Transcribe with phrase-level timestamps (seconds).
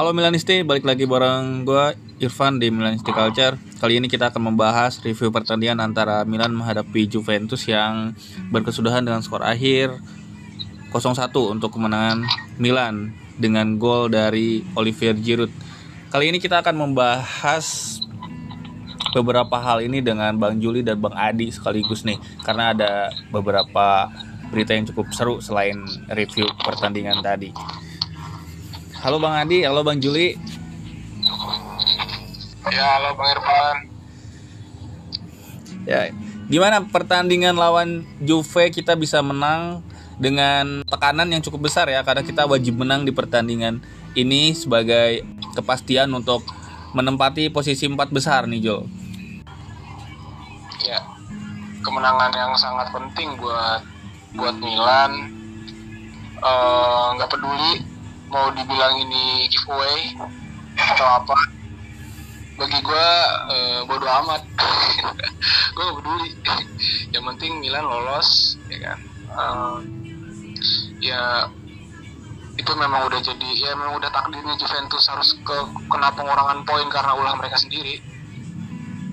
[0.00, 1.92] Halo Milanisti, balik lagi bareng gue
[2.24, 3.60] Irfan di Milanisti Culture.
[3.84, 8.16] Kali ini kita akan membahas review pertandingan antara Milan menghadapi Juventus yang
[8.48, 9.92] berkesudahan dengan skor akhir
[10.88, 12.24] 0-1 untuk kemenangan
[12.56, 15.52] Milan dengan gol dari Olivier Giroud.
[16.08, 18.00] Kali ini kita akan membahas
[19.12, 24.08] beberapa hal ini dengan Bang Juli dan Bang Adi sekaligus nih karena ada beberapa
[24.48, 27.52] berita yang cukup seru selain review pertandingan tadi.
[29.00, 30.36] Halo Bang Adi, halo Bang Juli.
[32.68, 33.76] Ya, halo Bang Irfan.
[35.88, 36.12] Ya,
[36.52, 39.80] gimana pertandingan lawan Juve kita bisa menang
[40.20, 43.80] dengan tekanan yang cukup besar ya karena kita wajib menang di pertandingan
[44.12, 45.24] ini sebagai
[45.56, 46.44] kepastian untuk
[46.92, 48.84] menempati posisi empat besar nih Jo.
[50.84, 51.00] Ya,
[51.80, 53.80] kemenangan yang sangat penting buat
[54.36, 55.40] buat Milan.
[56.36, 57.89] Eh, nggak uh, peduli
[58.30, 60.14] mau dibilang ini giveaway
[60.78, 61.36] atau apa
[62.60, 63.08] bagi gue
[63.48, 64.44] uh, bodo amat.
[65.74, 66.30] Gue gak peduli.
[67.08, 68.98] Yang penting Milan lolos ya kan?
[69.32, 69.78] Uh,
[71.00, 71.48] ya
[72.60, 75.56] itu memang udah jadi ya memang udah takdirnya Juventus harus ke
[75.88, 77.96] kena pengurangan poin karena ulah mereka sendiri.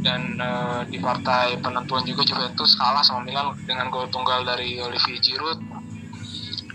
[0.04, 5.24] Dan uh, di partai penentuan juga Juventus kalah sama Milan dengan gol tunggal dari Olivier
[5.24, 5.77] Giroud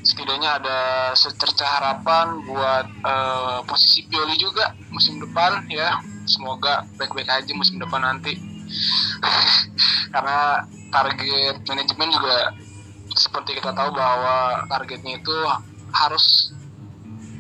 [0.03, 0.79] setidaknya ada
[1.15, 6.03] secerca harapan buat uh, posisi Pioli juga musim depan ya.
[6.27, 8.35] Semoga baik-baik aja musim depan nanti.
[10.15, 12.53] Karena target manajemen juga
[13.15, 15.37] seperti kita tahu bahwa targetnya itu
[15.95, 16.51] harus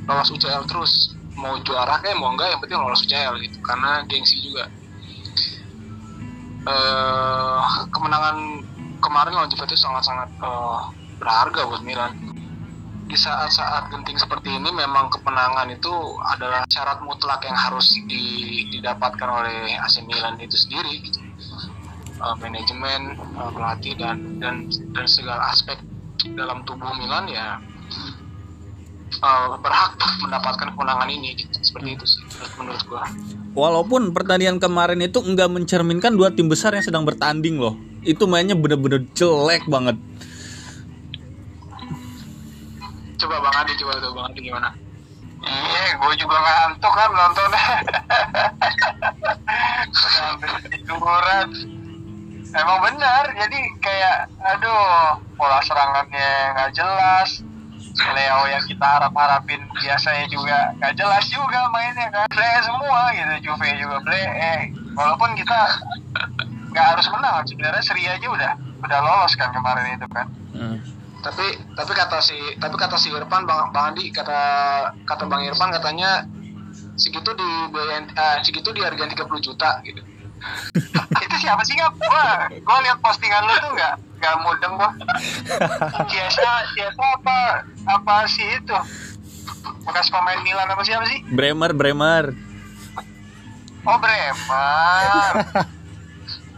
[0.06, 1.14] lolos UCL terus.
[1.34, 4.70] Mau juara kayak mau enggak yang penting lolos UCL gitu karena gengsi juga.
[6.62, 7.58] Uh,
[7.90, 8.62] kemenangan
[9.02, 12.31] kemarin lawan Juventus sangat-sangat uh, berharga buat Milan
[13.12, 15.92] di saat-saat genting seperti ini memang kemenangan itu
[16.32, 18.24] adalah syarat mutlak yang harus di,
[18.72, 21.20] didapatkan oleh AC Milan itu sendiri gitu.
[22.24, 24.64] uh, manajemen uh, pelatih dan dan
[24.96, 25.76] dan segala aspek
[26.32, 27.60] dalam tubuh Milan ya
[29.20, 29.92] uh, berhak
[30.24, 31.52] mendapatkan kemenangan ini gitu.
[31.60, 32.24] seperti itu sih
[32.56, 33.04] menurut gua
[33.52, 37.76] walaupun pertandingan kemarin itu enggak mencerminkan dua tim besar yang sedang bertanding loh
[38.08, 40.00] itu mainnya bener-bener jelek banget
[43.22, 44.70] coba Bang Adi coba tuh Bang Adi gimana?
[45.42, 47.50] Iya gue juga ngantuk kan nonton
[50.70, 51.48] tiduran
[52.54, 57.46] emang benar jadi kayak aduh pola serangannya nggak jelas.
[57.92, 62.24] Leo yang kita harap harapin biasanya juga nggak jelas juga mainnya kan.
[62.32, 64.16] Ble semua gitu Juve juga ble.
[64.16, 65.60] Eh, walaupun kita
[66.72, 70.26] nggak harus menang sebenarnya seri aja udah udah lolos kan kemarin itu kan.
[70.56, 71.46] Hmm tapi
[71.78, 74.40] tapi kata si tapi kata si Irfan bang bang Andi kata
[75.06, 76.26] kata bang Irfan katanya
[76.98, 80.02] segitu di biaya uh, segitu di harga 30 juta gitu.
[81.24, 84.90] Itu siapa sih nggak gua gua lihat postingan lu tuh nggak nggak mudeng gua.
[86.10, 87.38] Biasa biasa apa
[87.86, 88.78] apa sih itu?
[89.86, 91.22] Bekas pemain Milan apa siapa sih?
[91.30, 92.34] Bremer Bremer.
[93.86, 95.32] Oh Bremer.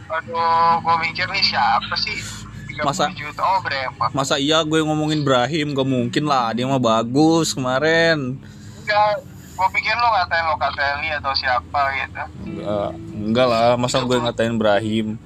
[0.08, 2.43] Aduh gua mikir nih siapa sih
[2.82, 3.42] masa juta.
[3.44, 4.04] Oh, berapa?
[4.10, 8.40] Masa iya gue ngomongin Brahim gak mungkin lah dia mah bagus kemarin.
[8.82, 9.22] Enggak,
[9.54, 12.22] gue pikir lo ngatain Locatelli atau siapa gitu.
[12.50, 15.20] Enggak, enggak lah, masa gue ngatain Brahim.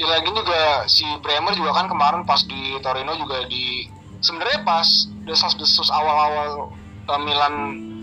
[0.00, 3.84] Ya lagi juga si Bremer juga kan kemarin pas di Torino juga di
[4.24, 4.88] sebenarnya pas
[5.28, 6.72] desas-desus awal-awal
[7.04, 7.54] uh, Milan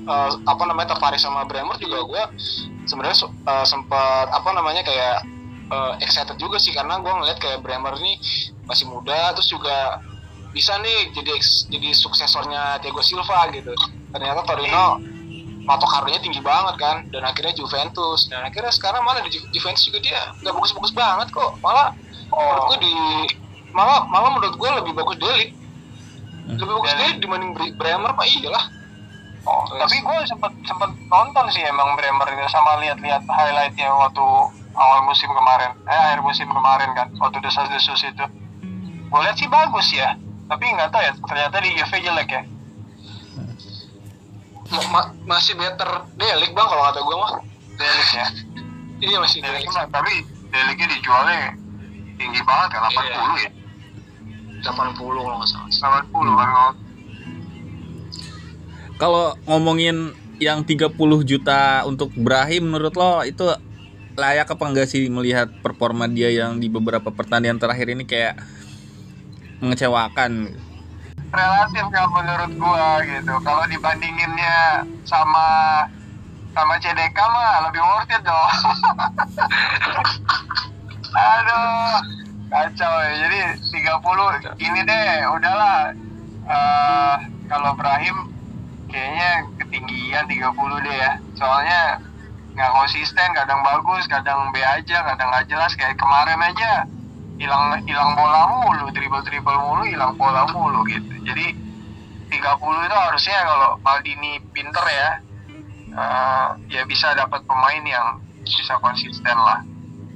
[0.06, 2.24] uh, apa namanya tertarik sama Bremer juga gue
[2.86, 3.18] sebenarnya
[3.50, 5.26] uh, sempat apa namanya kayak
[5.72, 8.20] uh, excited juga sih karena gue ngeliat kayak Bremer ini
[8.68, 10.02] masih muda terus juga
[10.52, 11.34] bisa nih jadi
[11.70, 13.72] jadi suksesornya Thiago Silva gitu.
[14.12, 14.98] Ternyata Torino
[15.68, 18.32] patok harganya tinggi banget kan dan akhirnya Juventus.
[18.32, 21.52] Dan akhirnya sekarang malah di Juventus juga dia nggak bagus-bagus banget kok.
[21.62, 21.94] Malah
[22.32, 22.40] oh.
[22.40, 22.96] menurut gue di
[23.76, 25.52] malah malah menurut gue lebih bagus Delik
[26.48, 28.66] lebih bagus Delik dibanding Bremer mah iyalah.
[29.48, 34.28] Oh, tapi gue sempet sempet nonton sih emang Bremer sama lihat-lihat highlightnya waktu
[34.78, 35.74] awal musim kemarin.
[35.90, 38.26] Eh akhir musim kemarin kan waktu desas-desus itu.
[39.08, 40.16] Gue lihat sih bagus ya
[40.48, 42.42] tapi nggak tahu ya ternyata di UV jelek ya.
[44.92, 46.08] Ma masih better.
[46.16, 47.34] Delik bang kalau kata gue mah.
[47.76, 48.28] Delik ya?
[48.98, 49.90] Iya masih Delik, Delik.
[49.92, 50.14] tapi
[50.48, 51.40] Deliknya dijualnya
[52.18, 53.20] tinggi banget kan 80 iya.
[53.46, 53.52] ya?
[54.66, 56.34] 80 kalau nggak salah 80 hmm.
[56.34, 56.50] kan
[58.98, 63.46] kalau ngomongin yang 30 juta untuk Brahim menurut lo itu
[64.18, 68.42] layak apa enggak sih melihat performa dia yang di beberapa pertandingan terakhir ini kayak
[69.62, 70.58] mengecewakan?
[71.32, 73.34] relatif kalau menurut gua gitu.
[73.44, 75.48] Kalau dibandinginnya sama
[76.56, 78.52] sama CDK mah lebih worth it dong.
[81.18, 82.02] Aduh,
[82.50, 83.14] kacau ya.
[83.28, 85.94] Jadi 30 ini deh, udahlah.
[86.48, 87.16] Uh,
[87.52, 88.32] kalau Brahim
[88.88, 91.14] kayaknya ketinggian 30 deh ya.
[91.38, 91.82] Soalnya
[92.58, 95.78] nggak konsisten, kadang bagus, kadang B aja, kadang nggak jelas.
[95.78, 96.90] Kayak kemarin aja
[97.38, 101.22] hilang hilang bola mulu, dribble dribble mulu, hilang bola mulu gitu.
[101.22, 101.54] Jadi
[102.34, 102.34] 30
[102.90, 105.10] itu harusnya kalau Maldini pinter ya,
[105.94, 109.60] uh, ya bisa dapat pemain yang bisa konsisten lah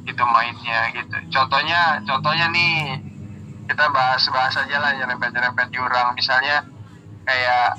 [0.08, 2.98] itu mainnya gitu contohnya contohnya nih
[3.70, 6.66] kita bahas bahas aja lah yang rempet rempet jurang misalnya
[7.28, 7.78] kayak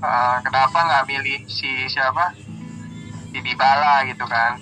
[0.00, 2.32] uh, kenapa nggak milih si siapa
[3.30, 4.58] di Dybala gitu kan.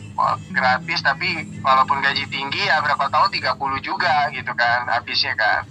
[0.52, 5.62] Gratis tapi walaupun gaji tinggi ya berapa tahun 30 juga gitu kan habisnya kan.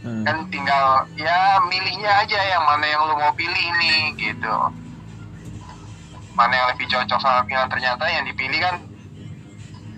[0.00, 0.24] Hmm.
[0.24, 4.56] kan tinggal ya milihnya aja yang mana yang lo mau pilih nih gitu.
[6.32, 7.68] Mana yang lebih cocok sama pilihan.
[7.68, 8.80] Ternyata yang dipilih kan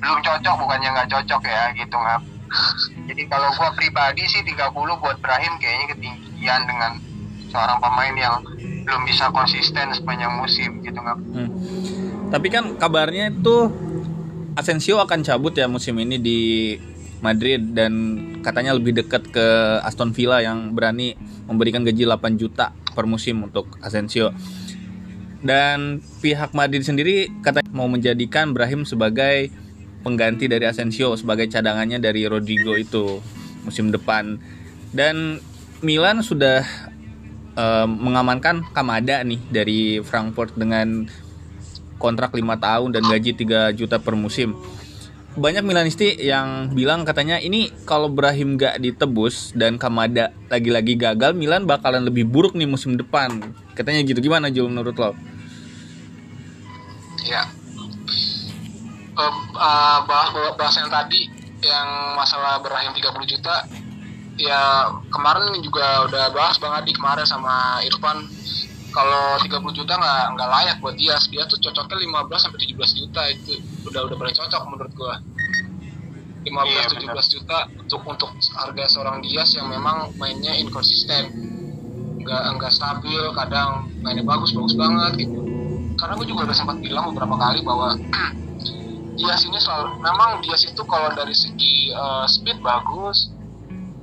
[0.02, 2.20] belum cocok bukannya nggak cocok ya gitu nggak
[3.06, 6.92] jadi kalau gua pribadi sih 30 buat Brahim kayaknya ketinggian dengan
[7.48, 8.34] seorang pemain yang
[8.82, 11.81] belum bisa konsisten sepanjang musim gitu nggak hmm.
[12.32, 13.68] Tapi kan kabarnya itu
[14.56, 16.40] Asensio akan cabut ya musim ini di
[17.20, 17.92] Madrid dan
[18.40, 19.46] katanya lebih dekat ke
[19.84, 21.14] Aston Villa yang berani
[21.46, 24.34] memberikan gaji 8 juta per musim untuk Asensio.
[25.42, 29.52] Dan pihak Madrid sendiri katanya mau menjadikan Brahim sebagai
[30.02, 33.22] pengganti dari Asensio sebagai cadangannya dari Rodrigo itu
[33.62, 34.42] musim depan
[34.90, 35.38] dan
[35.82, 36.66] Milan sudah
[37.54, 41.06] uh, mengamankan Kamada nih dari Frankfurt dengan
[42.02, 44.58] kontrak 5 tahun dan gaji 3 juta per musim.
[45.32, 51.64] Banyak Milanisti yang bilang katanya ini kalau Brahim gak ditebus dan Kamada lagi-lagi gagal Milan
[51.64, 53.40] bakalan lebih buruk nih musim depan.
[53.72, 54.20] Katanya gitu.
[54.20, 55.16] Gimana Jul menurut lo?
[57.24, 57.48] Ya.
[59.16, 61.32] Uh, uh, bahas bahas yang tadi
[61.64, 63.64] yang masalah berahim 30 juta
[64.40, 68.26] ya kemarin juga udah bahas Bang Adi kemarin sama Irfan
[68.92, 71.16] kalau 30 juta nggak nggak layak buat dia.
[71.32, 73.52] Dia tuh cocoknya 15 sampai 17 juta itu
[73.88, 75.16] udah udah paling cocok menurut gua.
[76.42, 77.16] 15 iya, 17 bener.
[77.22, 81.30] juta untuk untuk harga seorang Dias yang memang mainnya inkonsisten
[82.22, 85.40] nggak nggak stabil kadang mainnya bagus bagus banget gitu.
[85.98, 87.94] Karena gue juga udah sempat bilang beberapa kali bahwa
[89.18, 93.30] Dias ini selalu memang Dias itu kalau dari segi uh, speed bagus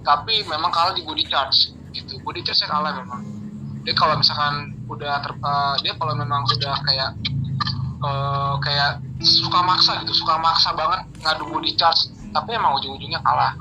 [0.08, 2.24] tapi memang kalah di body charge gitu.
[2.24, 3.39] Body charge kalah memang
[3.84, 7.10] dia kalau misalkan udah ter, uh, dia kalau memang udah kayak
[8.04, 13.58] uh, kayak suka maksa gitu suka maksa banget ngadu body charge tapi emang ujung-ujungnya kalah.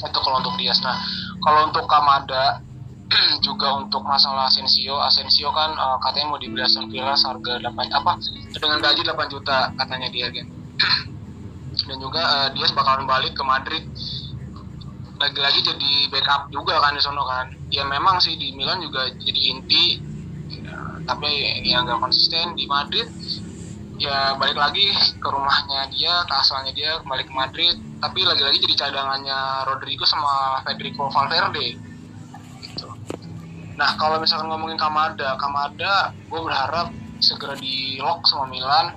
[0.00, 0.96] Itu kalau untuk Dias nah
[1.40, 2.60] kalau untuk Kamada
[3.46, 8.12] juga untuk masalah Asensio Asensio kan uh, katanya mau dibeli Aston Villa harga 8 apa
[8.54, 10.46] dengan gaji 8 juta katanya dia kan
[11.90, 13.84] dan juga uh, dia bakalan balik ke Madrid
[15.20, 17.52] lagi-lagi jadi backup juga kan di sono kan.
[17.68, 20.00] Ya memang sih di Milan juga jadi inti.
[20.50, 21.28] Ya, tapi
[21.68, 23.06] yang gak konsisten di Madrid.
[24.00, 24.88] Ya balik lagi
[25.20, 27.76] ke rumahnya dia ke asalnya dia kembali ke Madrid.
[28.00, 31.76] Tapi lagi-lagi jadi cadangannya Rodrigo sama Federico Valverde.
[33.76, 36.88] Nah kalau misalkan ngomongin Kamada, Kamada gue berharap
[37.20, 38.96] segera di lock sama Milan.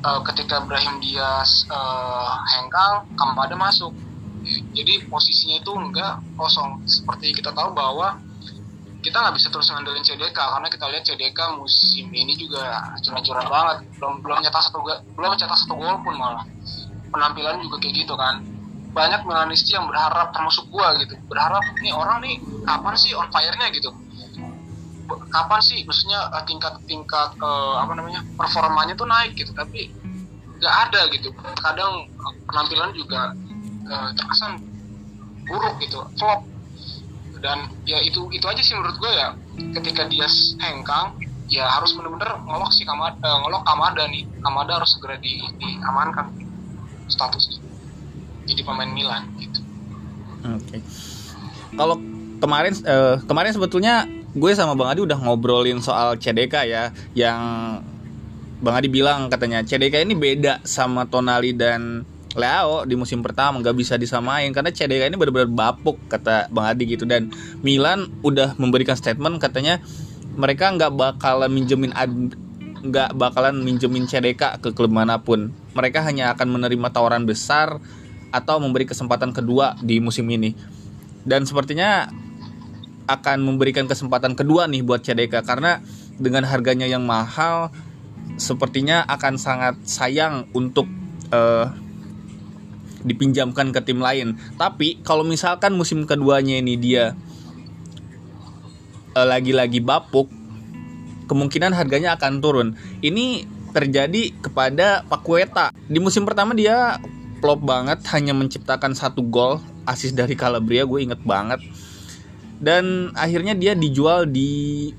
[0.00, 3.92] Uh, ketika Brahim Diaz uh, hengkang, Kamada masuk.
[4.74, 6.82] Jadi posisinya itu enggak kosong.
[6.86, 8.18] Seperti kita tahu bahwa
[9.00, 13.76] kita nggak bisa terus ngandelin CDK karena kita lihat CDK musim ini juga curang-curang banget.
[13.96, 14.78] Belum belum cetak satu
[15.16, 16.44] belum cetak satu gol pun malah.
[17.10, 18.44] Penampilan juga kayak gitu kan.
[18.92, 23.72] Banyak Milanisti yang berharap termasuk gua gitu berharap nih orang nih kapan sih on fire-nya?
[23.72, 23.90] gitu.
[25.32, 25.80] Kapan sih?
[25.88, 29.88] Maksudnya uh, tingkat tingkat uh, apa namanya performanya tuh naik gitu tapi
[30.60, 31.32] nggak ada gitu.
[31.56, 33.32] Kadang uh, penampilan juga
[33.90, 34.62] uh, terkesan
[35.50, 36.46] buruk gitu flop
[37.40, 39.28] dan ya itu itu aja sih menurut gue ya
[39.80, 40.28] ketika dia
[40.60, 41.16] hengkang
[41.50, 46.30] ya harus benar-benar ngolok si kamar uh, ngolok kamada nih kamada harus segera di, diamankan
[47.10, 47.58] statusnya
[48.46, 49.60] jadi pemain Milan gitu.
[50.42, 50.78] Oke.
[50.78, 50.80] Okay.
[51.78, 51.96] Kalau
[52.42, 57.40] kemarin uh, kemarin sebetulnya gue sama Bang Adi udah ngobrolin soal CDK ya yang
[58.60, 62.02] Bang Adi bilang katanya CDK ini beda sama Tonali dan
[62.38, 66.94] Leo di musim pertama nggak bisa disamain karena CDK ini benar-benar bapuk kata Bang Adi
[66.94, 67.34] gitu dan
[67.66, 69.82] Milan udah memberikan statement katanya
[70.38, 71.90] mereka nggak bakalan minjemin
[72.80, 77.82] nggak bakalan minjemin CDK ke klub mana pun mereka hanya akan menerima tawaran besar
[78.30, 80.54] atau memberi kesempatan kedua di musim ini.
[81.26, 82.08] Dan sepertinya
[83.10, 85.82] akan memberikan kesempatan kedua nih buat CDK karena
[86.16, 87.74] dengan harganya yang mahal
[88.38, 90.86] sepertinya akan sangat sayang untuk
[91.34, 91.74] uh,
[93.04, 94.36] dipinjamkan ke tim lain.
[94.56, 97.16] Tapi kalau misalkan musim keduanya ini dia
[99.16, 100.28] uh, lagi-lagi bapuk,
[101.26, 102.68] kemungkinan harganya akan turun.
[103.00, 105.70] Ini terjadi kepada Pakueta.
[105.86, 106.98] Di musim pertama dia
[107.40, 111.62] flop banget, hanya menciptakan satu gol, asis dari Calabria, gue inget banget.
[112.60, 114.92] Dan akhirnya dia dijual di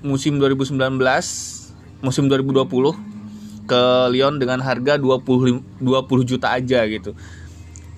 [0.00, 0.80] musim 2019,
[2.00, 3.15] musim 2020
[3.66, 3.82] ke
[4.14, 7.12] Lyon dengan harga 20 20 juta aja gitu.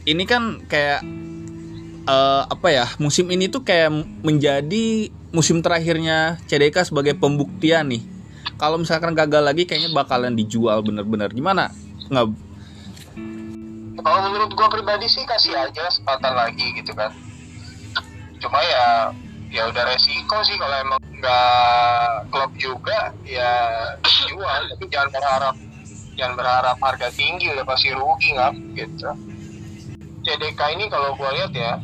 [0.08, 1.04] Ini kan kayak
[2.08, 2.86] uh, apa ya?
[2.96, 3.92] Musim ini tuh kayak
[4.24, 8.02] menjadi musim terakhirnya CDK sebagai pembuktian nih.
[8.56, 11.28] Kalau misalkan gagal lagi kayaknya bakalan dijual bener-bener.
[11.30, 11.70] Gimana?
[12.08, 12.48] Nggak
[14.08, 17.12] kalau menurut gua pribadi sih kasih aja kesempatan lagi gitu kan
[18.38, 19.10] cuma ya
[19.48, 23.52] ya udah resiko sih kalau emang nggak klub juga ya
[24.28, 25.56] jual tapi jangan berharap
[26.14, 29.10] jangan berharap harga tinggi udah pasti rugi nggak gitu.
[30.26, 31.80] CDK ini kalau gue lihat ya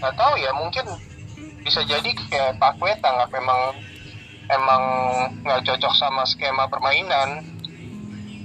[0.00, 0.86] nggak tahu ya mungkin
[1.60, 3.60] bisa jadi kayak Pak Weta nggak memang
[4.48, 4.82] emang
[5.44, 7.44] nggak cocok sama skema permainan.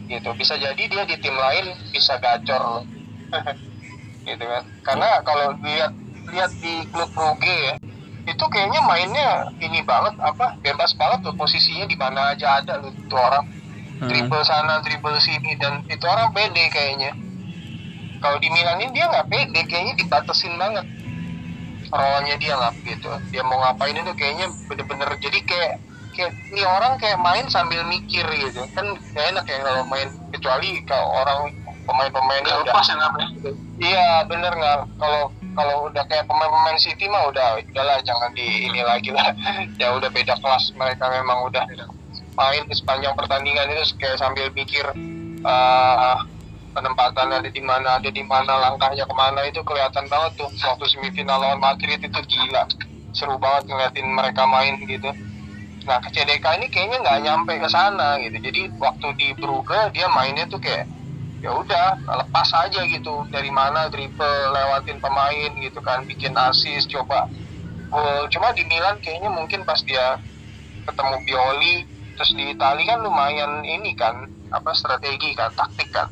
[0.06, 2.84] Gitu bisa jadi dia di tim lain bisa gacor.
[4.28, 4.64] Gitu kan.
[4.84, 5.94] Karena kalau lihat
[6.34, 7.76] lihat di klub Ruge ya
[8.26, 9.30] itu kayaknya mainnya
[9.62, 13.46] ini banget apa bebas banget tuh posisinya di mana aja ada loh itu orang.
[13.96, 14.12] Hmm.
[14.12, 17.16] triple sana triple sini dan itu orang pede kayaknya.
[18.20, 20.84] Kalau di Milan ini dia nggak pede kayaknya dibatasin banget.
[21.94, 23.08] Role dia nggak gitu.
[23.32, 25.74] Dia mau ngapain itu kayaknya bener-bener jadi kayak
[26.18, 28.68] kayak ini orang kayak main sambil mikir gitu.
[28.74, 31.40] Kan gak enak ya kalau main kecuali kalau orang
[31.86, 32.64] pemain-pemain udah.
[32.66, 33.12] lepas ya nggak
[33.80, 34.80] iya bener nggak?
[34.98, 39.32] Kalau kalau udah kayak pemain-pemain City mah udah udahlah jangan di ini lagi lah.
[39.82, 41.64] Ya udah beda kelas mereka memang udah
[42.36, 44.84] main di sepanjang pertandingan itu kayak sambil mikir
[45.48, 46.20] uh,
[46.76, 50.50] penempatan ada di mana ada di mana langkahnya ke mana itu kelihatan banget tuh.
[50.52, 52.68] Waktu semifinal lawan Madrid itu gila.
[53.16, 55.10] Seru banget ngeliatin mereka main gitu.
[55.88, 58.38] Nah ke CDK ini kayaknya nggak nyampe ke sana gitu.
[58.44, 60.90] Jadi waktu di Brugge dia mainnya tuh kayak
[61.46, 61.88] ya udah
[62.26, 63.22] lepas aja gitu.
[63.30, 67.30] Dari mana triple lewatin pemain gitu kan bikin asis coba
[67.94, 68.26] gol.
[68.34, 70.18] Cuma di Milan kayaknya mungkin pas dia
[70.90, 71.76] ketemu Bioli
[72.18, 76.10] terus di Itali kan lumayan ini kan apa strategi kan taktik kan.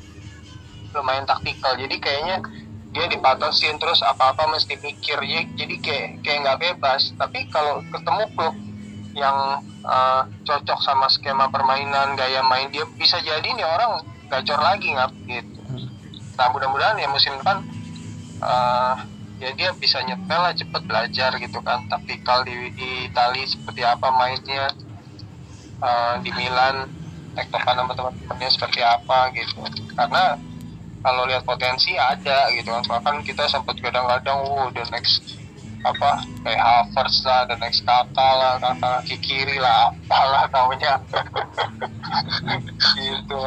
[0.94, 1.74] Lumayan taktikal.
[1.74, 2.38] Jadi kayaknya
[2.94, 5.18] dia dipatasin terus apa-apa mesti mikir.
[5.26, 7.10] Ya jadi kayak kayak nggak bebas.
[7.18, 8.56] Tapi kalau ketemu klub
[9.18, 14.88] yang uh, cocok sama skema permainan gaya main dia bisa jadi nih orang gacor lagi
[14.90, 15.62] nggak gitu.
[16.34, 17.62] Nah mudah-mudahan ya musim depan
[18.42, 18.96] uh,
[19.38, 21.86] ya dia bisa nyetel lah cepet belajar gitu kan.
[21.86, 24.74] Taktikal di, di Itali seperti apa mainnya
[25.78, 26.90] uh, di Milan
[27.38, 29.62] tektokan sama teman-temannya seperti apa gitu.
[29.94, 30.38] Karena
[31.06, 32.82] kalau lihat potensi ada gitu kan.
[32.82, 35.38] Soalnya kan kita sempat kadang-kadang oh the next
[35.84, 40.98] apa kayak Havertz lah the next kakak lah kakak kiri lah apalah namanya.
[42.94, 43.38] Gitu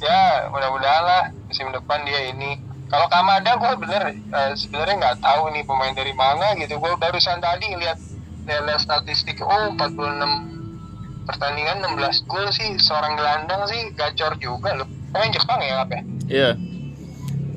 [0.00, 2.60] ya mudah-mudahan lah musim depan dia ini.
[2.86, 6.78] Kalau Kamada gue bener uh, sebenarnya nggak tahu nih pemain dari mana gitu.
[6.78, 7.98] Gue barusan tadi lihat
[8.46, 12.78] lihat statistik oh 46 pertandingan 16 gol sih.
[12.78, 14.88] Seorang gelandang sih gacor juga loh.
[15.10, 16.02] Pemain Jepang ya apa ya?
[16.30, 16.50] Iya.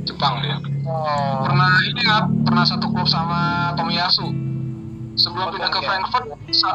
[0.07, 0.57] Jepang dia.
[0.89, 1.45] Oh.
[1.45, 4.25] pernah ini nggak pernah satu klub sama Tomiyasu.
[5.19, 6.25] Sebelum oh, pindah ke Frankfurt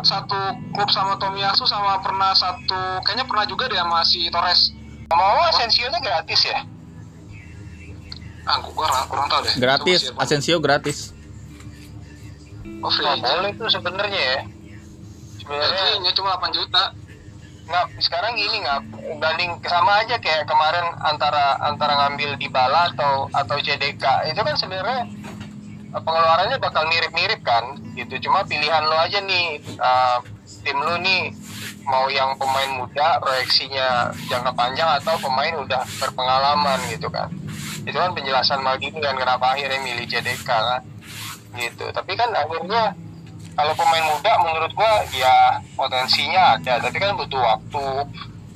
[0.06, 0.38] satu
[0.71, 4.71] klub sama Tomiyasu sama pernah satu kayaknya pernah juga dia masih Torres
[5.08, 6.58] Ngomong-ngomong Asensio-nya gratis ya?
[8.44, 9.54] Ah, gue kurang, kurang tahu deh.
[9.56, 11.16] Gratis, Asensio gratis.
[12.84, 14.40] Oh, free oh, boleh tuh sebenarnya ya.
[15.40, 16.92] Sebenarnya ya, cuma 8 juta.
[17.64, 18.80] Nggak, sekarang gini nggak
[19.25, 24.52] banding sama aja kayak kemarin antara antara ngambil di bala atau atau CDK itu kan
[24.52, 25.08] sebenarnya
[25.96, 30.20] eh, pengeluarannya bakal mirip-mirip kan gitu cuma pilihan lo aja nih uh,
[30.61, 31.32] tim lo nih
[31.84, 37.28] mau yang pemain muda proyeksinya jangka panjang atau pemain udah berpengalaman gitu kan.
[37.84, 40.82] Itu kan penjelasan Maldini kan kenapa akhirnya milih JDK kan
[41.54, 41.84] gitu.
[41.92, 42.96] Tapi kan akhirnya
[43.54, 46.80] kalau pemain muda menurut gua ya potensinya ada.
[46.80, 47.84] Tapi kan butuh waktu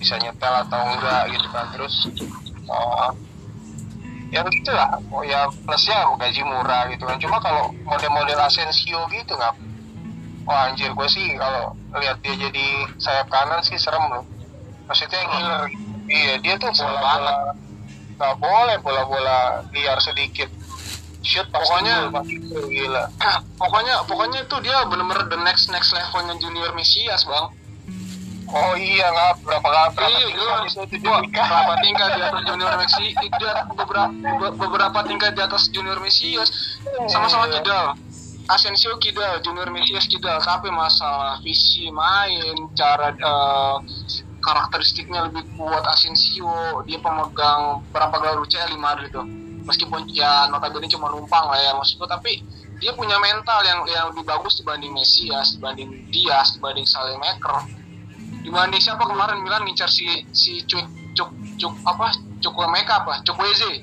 [0.00, 1.64] bisa nyetel atau enggak gitu kan.
[1.76, 1.94] Terus
[2.64, 3.12] oh,
[4.32, 4.96] ya begitulah.
[5.12, 7.20] Oh ya plusnya gaji murah gitu kan.
[7.20, 9.67] Cuma kalau model-model Asensio gitu nggak
[10.48, 14.24] wah anjir gue sih kalau lihat dia jadi sayap kanan sih serem loh.
[14.88, 15.62] Maksudnya ngiler
[16.08, 17.34] iya dia tuh bola bola
[18.18, 19.38] nggak boleh bola bola
[19.70, 20.48] liar sedikit.
[21.20, 22.08] Shoot Pokoknya-
[22.64, 23.04] gila.
[23.60, 27.46] Pokoknya pokoknya itu dia bener-bener the next next levelnya junior Mesias bang.
[28.48, 30.48] Oh iya nggak berapa kali berapa iya
[31.04, 33.06] Wah, berapa tingkat di atas junior Messi
[33.68, 34.08] beberapa
[34.56, 36.48] beberapa tingkat di atas junior Mesias
[37.06, 37.60] sama-sama Iya.
[37.60, 37.86] kidal
[38.48, 43.76] Asensio kidal junior Mesias kidal tapi masalah visi main cara eh,
[44.40, 49.28] karakteristiknya lebih kuat Asensio dia pemegang berapa gelar UCL di Madrid tuh
[49.68, 52.40] meskipun ya notabene cuma numpang lah ya maksudku tapi
[52.80, 57.68] dia punya mental yang yang lebih bagus dibanding Mesias dibanding Diaz dibanding Salemaker.
[58.46, 63.20] Dibanding siapa kemarin Milan ngincar si si Cuk Cuk Cuk apa Cuk Meka apa?
[63.26, 63.82] Cuk Weze.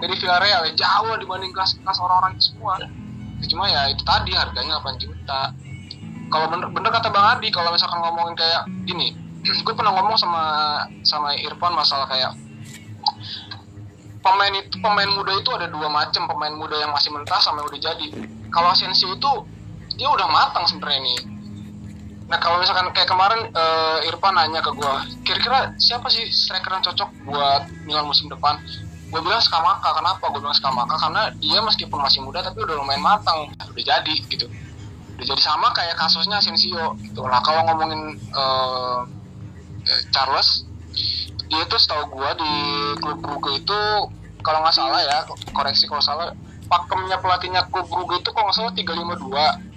[0.00, 2.80] Dari Villarreal jauh dibanding kelas kelas orang-orang itu semua
[3.50, 5.50] cuma ya itu tadi harganya 8 juta.
[6.30, 9.18] Kalau bener bener kata Bang Adi kalau misalkan ngomongin kayak gini
[9.66, 10.42] gue pernah ngomong sama
[11.02, 12.30] sama Irfan masalah kayak
[14.22, 17.68] pemain itu pemain muda itu ada dua macam pemain muda yang masih mentah sama yang
[17.74, 18.06] udah jadi.
[18.54, 19.32] Kalau Asensio itu
[19.98, 21.18] dia udah matang sebenarnya nih
[22.30, 24.94] Nah kalau misalkan kayak kemarin eh, Irfan nanya ke gue,
[25.26, 28.62] kira-kira siapa sih striker yang cocok buat Milan musim depan?
[29.10, 30.22] Gue bilang Skamaka, kenapa?
[30.30, 34.46] Gue bilang Skamaka karena dia meskipun masih muda tapi udah lumayan matang, udah jadi gitu.
[35.18, 37.26] Udah jadi sama kayak kasusnya Asensio gitu.
[37.26, 39.00] Nah kalau ngomongin eh,
[40.14, 40.62] Charles,
[41.50, 42.54] dia tuh setahu gue di
[43.02, 43.80] klub Brugge itu
[44.40, 46.30] kalau nggak salah ya, koreksi kalau salah,
[46.70, 49.70] pakemnya pelatihnya klub Brugge itu kalau nggak salah 352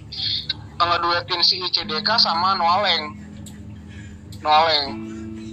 [0.84, 3.14] ngeduetin si CDK sama Noaleng
[4.42, 4.86] Noaleng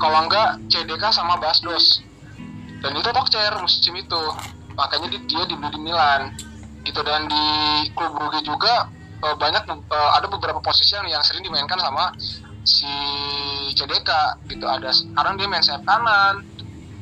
[0.02, 2.02] kalau enggak CDK sama Basdos
[2.82, 4.22] dan itu Tokcer musim itu.
[4.74, 6.34] Makanya di- dia dibeli di Milan.
[6.82, 7.44] Gitu dan di
[7.94, 8.90] klub Brugge juga
[9.22, 12.10] eh, banyak eh, ada beberapa posisi yang, yang sering dimainkan sama
[12.62, 12.90] si
[13.74, 14.10] CDK
[14.46, 16.46] gitu ada sekarang dia main sayap kanan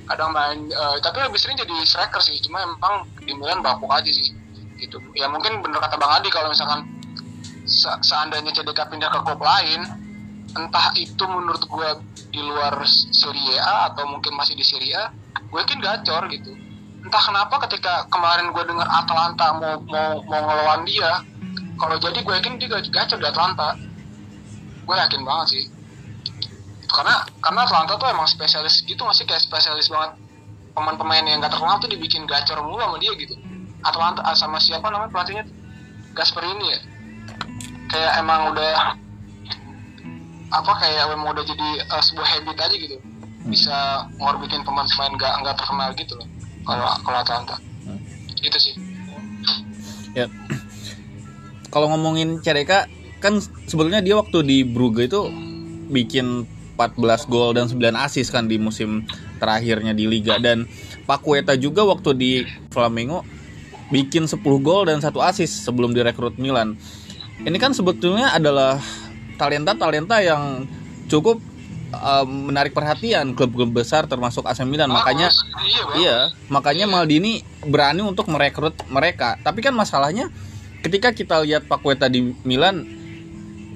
[0.04, 2.36] kadang main eh, tapi lebih sering jadi striker sih.
[2.44, 4.36] Cuma emang di Milan bapuk aja sih.
[4.76, 5.00] Gitu.
[5.16, 6.88] Ya mungkin bener kata Bang Adi kalau misalkan
[7.64, 9.84] se- seandainya CDK pindah ke klub lain
[10.50, 11.90] entah itu menurut gue
[12.34, 16.52] di luar Serie A atau mungkin masih di Serie A gue yakin gacor gitu.
[17.00, 21.24] Entah kenapa ketika kemarin gue dengar Atalanta mau mau mau ngelawan dia
[21.80, 23.78] kalau jadi gue yakin dia gacor di Atalanta
[24.86, 25.64] gue yakin banget sih.
[26.90, 30.18] Karena karena Atlanta tuh emang spesialis gitu masih kayak spesialis banget.
[30.74, 33.36] Pemain-pemain yang gak terkenal tuh dibikin gacor mulu sama dia gitu.
[33.84, 35.46] Atlanta ah, sama siapa namanya pelatihnya?
[36.14, 36.80] Gasperini ya?
[37.90, 38.98] Kayak emang udah
[40.50, 42.98] apa kayak emang udah jadi uh, sebuah habit aja gitu
[43.50, 46.28] bisa ngorbitin pemain-pemain nggak nggak terkenal gitu loh
[46.64, 47.58] kalau kalau Atalanta.
[48.40, 48.74] Gitu sih.
[50.16, 50.30] Ya.
[51.70, 55.28] Kalau ngomongin CDK kan sebetulnya dia waktu di Brugge itu
[55.92, 56.48] bikin
[56.80, 59.04] 14 gol dan 9 assist kan di musim
[59.38, 60.40] terakhirnya di liga.
[60.40, 60.66] Dan
[61.04, 62.32] Pakueta juga waktu di
[62.72, 63.26] Flamengo
[63.90, 66.78] bikin 10 gol dan satu assist sebelum direkrut Milan.
[67.44, 68.80] Ini kan sebetulnya adalah
[69.40, 70.68] talenta-talenta yang
[71.10, 71.42] cukup
[71.90, 74.90] eh, menarik perhatian klub-klub besar termasuk AC Milan.
[74.90, 75.46] Makanya Bagus.
[75.66, 79.36] iya bang Iya, makanya Maldini berani untuk merekrut mereka.
[79.42, 80.30] Tapi kan masalahnya
[80.86, 82.88] ketika kita lihat Paqueta di Milan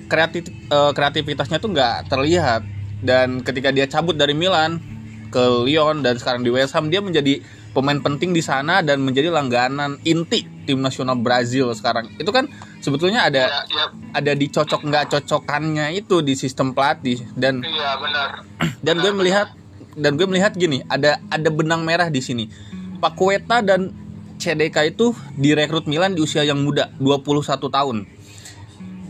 [0.08, 2.62] kreatif eh, kreativitasnya tuh nggak terlihat
[3.04, 4.80] dan ketika dia cabut dari Milan
[5.34, 7.42] ke Lyon dan sekarang di West Ham dia menjadi
[7.74, 12.14] pemain penting di sana dan menjadi langganan inti tim nasional Brazil sekarang.
[12.22, 12.48] Itu kan
[12.84, 13.86] sebetulnya ada iya iya.
[14.12, 18.44] ada dicocok nggak cocokannya itu di sistem pelatih dan iya benar.
[18.84, 19.48] dan gue melihat
[19.96, 22.50] dan gue melihat gini ada ada benang merah di sini.
[23.00, 23.92] Paqueta dan
[24.40, 27.98] CDK itu direkrut Milan di usia yang muda 21 tahun.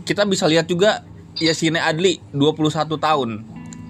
[0.04, 1.02] Kita bisa lihat juga
[1.40, 3.30] Yasine Adli 21 tahun.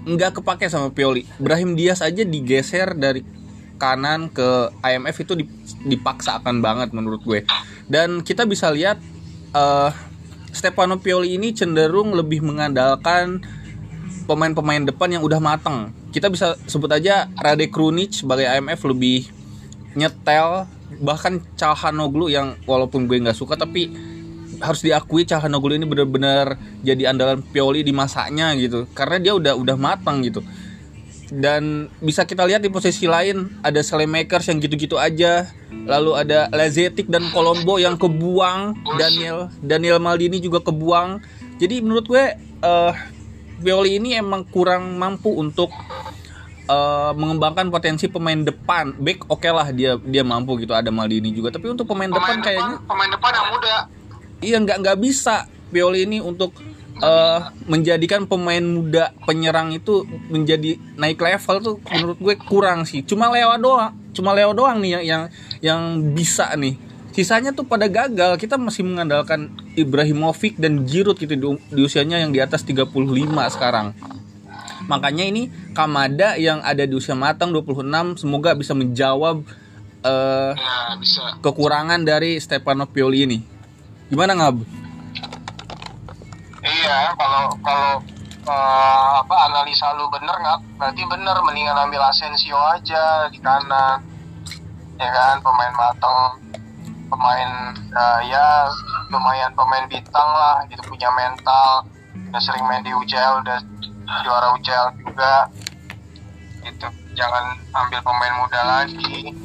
[0.05, 1.25] Nggak kepake sama Pioli.
[1.41, 3.25] Brahim Diaz aja digeser dari
[3.75, 7.43] kanan ke IMF itu dip- dipaksakan banget menurut gue.
[7.85, 8.97] Dan kita bisa lihat
[9.55, 9.91] eh
[10.55, 13.43] Stefano Pioli ini cenderung lebih mengandalkan
[14.23, 15.91] pemain-pemain depan yang udah mateng.
[16.15, 19.27] Kita bisa sebut aja Rade Krunic sebagai IMF lebih
[19.99, 20.63] nyetel
[21.03, 23.91] bahkan Calhanoglu yang walaupun gue nggak suka tapi
[24.63, 28.87] harus diakui Calhanoglu ini benar-benar jadi andalan Pioli di masanya gitu.
[28.95, 30.39] Karena dia udah udah matang gitu.
[31.35, 35.51] Dan bisa kita lihat di posisi lain ada Selemakers yang gitu-gitu aja
[35.85, 41.21] lalu ada Lazetic dan Colombo yang kebuang Daniel Daniel Maldini juga kebuang.
[41.61, 42.25] Jadi menurut gue
[42.61, 42.93] eh
[43.55, 45.71] Pioli ini emang kurang mampu untuk
[46.67, 48.97] eh, mengembangkan potensi pemain depan.
[48.99, 51.55] Back oke lah dia dia mampu gitu ada Maldini juga.
[51.55, 53.75] Tapi untuk pemain, pemain depan kayaknya depan pemain depan yang muda.
[54.43, 56.51] Iya nggak nggak bisa Pioli ini untuk
[56.99, 63.03] eh, menjadikan pemain muda penyerang itu menjadi naik level tuh menurut gue kurang sih.
[63.03, 65.23] Cuma Leo doang cuma Leo doang nih yang yang,
[65.59, 65.81] yang
[66.15, 66.79] bisa nih.
[67.11, 68.39] Sisanya tuh pada gagal.
[68.39, 72.91] Kita masih mengandalkan Ibrahimovic dan Giroud gitu di, di usianya yang di atas 35
[73.55, 73.95] sekarang.
[74.87, 79.43] Makanya ini Kamada yang ada di usia matang 26 semoga bisa menjawab
[80.05, 81.41] ya bisa.
[81.41, 83.39] kekurangan dari Stefano Pioli ini.
[84.11, 84.84] Gimana ngab
[86.65, 88.01] Iya, kalau kalau
[88.49, 90.59] eh, apa analisa lu bener nggak?
[90.81, 94.01] Berarti bener mendingan ambil Asensio aja di kanan,
[94.97, 96.41] ya kan pemain matang,
[97.05, 98.65] pemain eh, ya
[99.13, 101.85] lumayan pemain bintang lah, gitu punya mental,
[102.33, 103.61] udah sering main di UCL, udah
[104.25, 105.45] juara UCL juga,
[106.65, 106.87] gitu.
[107.13, 109.37] Jangan ambil pemain muda lagi.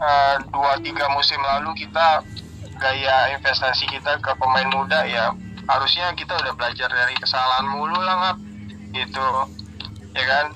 [0.00, 2.26] Eh, dua tiga musim lalu kita
[2.80, 5.30] gaya investasi kita ke pemain muda ya
[5.68, 8.38] harusnya kita udah belajar dari kesalahan mulu lah ngap.
[8.94, 9.28] Gitu.
[10.16, 10.46] Ya kan?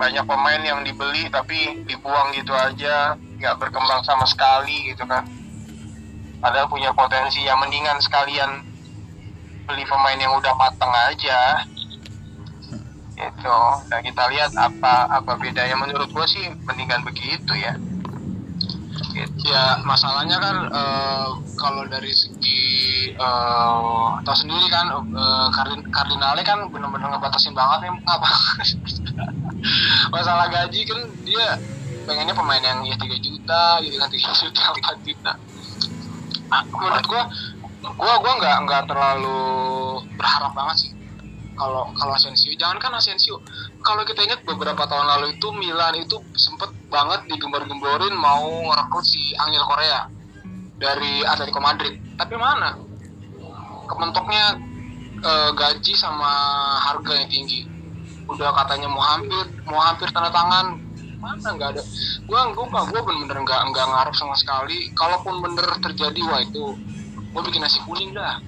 [0.00, 3.16] Banyak pemain yang dibeli tapi dibuang gitu aja.
[3.40, 5.24] Nggak berkembang sama sekali gitu kan.
[6.40, 8.64] Padahal punya potensi yang mendingan sekalian
[9.68, 11.68] beli pemain yang udah matang aja.
[13.12, 13.58] Gitu.
[13.92, 15.76] Nah kita lihat apa apa bedanya.
[15.76, 17.76] Menurut gua sih mendingan begitu ya.
[19.44, 22.60] Ya masalahnya kan eh, kalau dari segi
[23.14, 28.28] eh tahu sendiri kan eh, Kardin Kardinale kan benar-benar ngebatasin banget nih apa
[30.14, 31.60] masalah gaji kan dia
[32.04, 35.32] pengennya pemain yang ya 3 juta gitu kan 3 juta 4 juta.
[36.50, 37.22] Ah, menurut gua
[37.96, 39.40] gua gua nggak nggak terlalu
[40.18, 40.99] berharap banget sih
[41.60, 43.44] kalau kalau Asensio jangan kan Asensio.
[43.84, 49.36] Kalau kita ingat beberapa tahun lalu itu Milan itu sempet banget digembar-gemborin mau ngerekrut si
[49.36, 50.08] Angel Korea
[50.80, 52.00] dari Atletico Madrid.
[52.16, 52.80] Tapi mana?
[53.84, 54.56] Kementoknya
[55.20, 56.32] eh, gaji sama
[56.80, 57.68] harga yang tinggi.
[58.24, 60.80] Udah katanya mau hampir mau hampir tanda tangan.
[61.20, 61.82] Mana nggak ada?
[62.24, 64.88] Gua gua gua bener-bener nggak nggak ngarep sama sekali.
[64.96, 66.72] Kalaupun bener terjadi wah itu
[67.36, 68.40] gua bikin nasi kuning dah.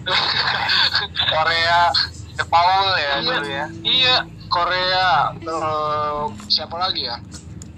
[1.30, 1.92] Korea
[2.40, 3.16] The Paul ya Iya.
[3.20, 4.14] dulu ya Iya,
[4.48, 5.06] Korea.
[5.36, 7.20] eh, siapa lagi ya?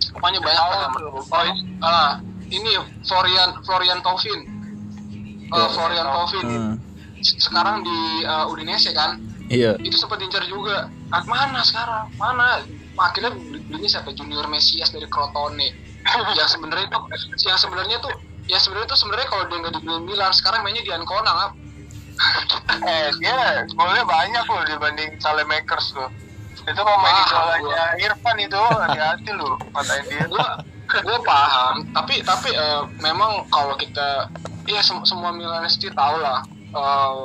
[0.08, 0.62] Pokoknya banyak
[0.94, 1.24] tuh.
[1.24, 2.70] Oh, ini, ah, ini
[3.02, 4.40] Florian Florian Taufin.
[5.50, 6.74] Eh, Florian Taufin Hmm,
[7.20, 9.18] sekarang di eh, Udinese kan?
[9.48, 10.86] iya Itu sempat diincar juga.
[11.10, 12.06] Ah, mana sekarang?
[12.14, 12.62] Mana?
[12.94, 14.12] Akhirnya beli- belinya siapa?
[14.12, 15.90] Junior Mesias dari Crotone.
[16.34, 16.98] yang sebenarnya itu
[17.46, 18.10] yang sebenarnya tuh
[18.44, 21.48] ya sebenarnya tuh sebenarnya kalau dia nggak dibeli Milan sekarang mainnya di Ancona lah.
[22.82, 25.10] Eh dia golnya banyak loh dibanding
[25.46, 26.08] Makers tuh
[26.62, 30.28] itu pemain idolanya Irfan itu hati-hati lu matain dia.
[31.02, 31.88] Gua paham.
[31.96, 34.28] Tapi tapi eh, memang kalau kita
[34.68, 36.44] ya sem- semua Milanisti tahu lah
[36.76, 37.24] eh,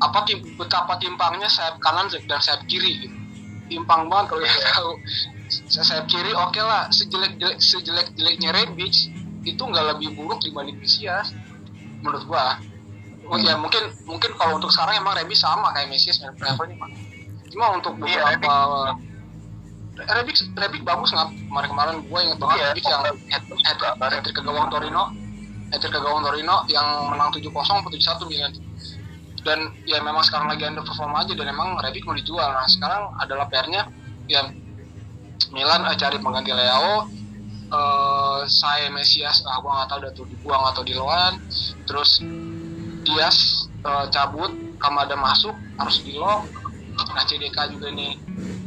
[0.00, 3.16] apa tim- betapa timpangnya sayap kanan dan sayap kiri gitu.
[3.70, 4.92] timpang banget kalau kita tahu.
[5.50, 8.94] Sa- sayap kiri oke lah sejelek jelek sejelek jeleknya Rebic
[9.42, 11.34] itu nggak lebih buruk dibanding Mesias
[12.00, 12.62] menurut gua
[13.30, 16.90] oh, ya mungkin mungkin kalau untuk sekarang emang Rebic sama kayak Mesias levelnya mah.
[17.50, 18.54] cuma untuk Iya, beberapa
[20.00, 22.66] Rebic Rebic bagus nggak kemarin kemarin gue inget banget Iya.
[22.72, 23.78] Rebic yang head head
[24.10, 25.04] head ke gawang Torino.
[25.70, 28.52] Head ke gawang Torino yang menang 7-0 atau 7-1 Milan
[29.40, 32.44] dan ya memang sekarang lagi underperform aja dan emang Rebic mau dijual.
[32.52, 33.88] Nah sekarang adalah PR-nya
[34.28, 34.44] ya
[35.50, 37.08] Milan eh, cari pengganti Leo
[37.70, 41.38] eh saya Mesias ah nggak tahu udah tuh dibuang atau di loan
[41.86, 42.18] terus
[43.10, 46.46] Dias eh, cabut Kamada masuk harus di lock
[47.00, 48.12] nah CDK juga nih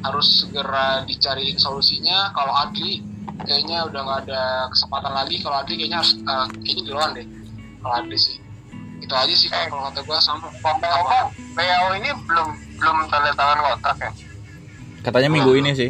[0.04, 2.36] harus segera dicari solusinya.
[2.36, 3.00] Kalau Adli
[3.48, 5.40] kayaknya udah nggak ada kesempatan lagi.
[5.40, 7.28] Kalau Adli kayaknya harus eh, kayaknya di loan deh.
[7.80, 8.38] Kalau Adli sih.
[9.04, 10.20] Itu aja sih Kak, kalau kata gua.
[10.20, 12.48] Sama ngomong Leo ini belum
[12.80, 14.12] belum tanda tangan kontrak ya?
[15.04, 15.90] Katanya minggu ini sih.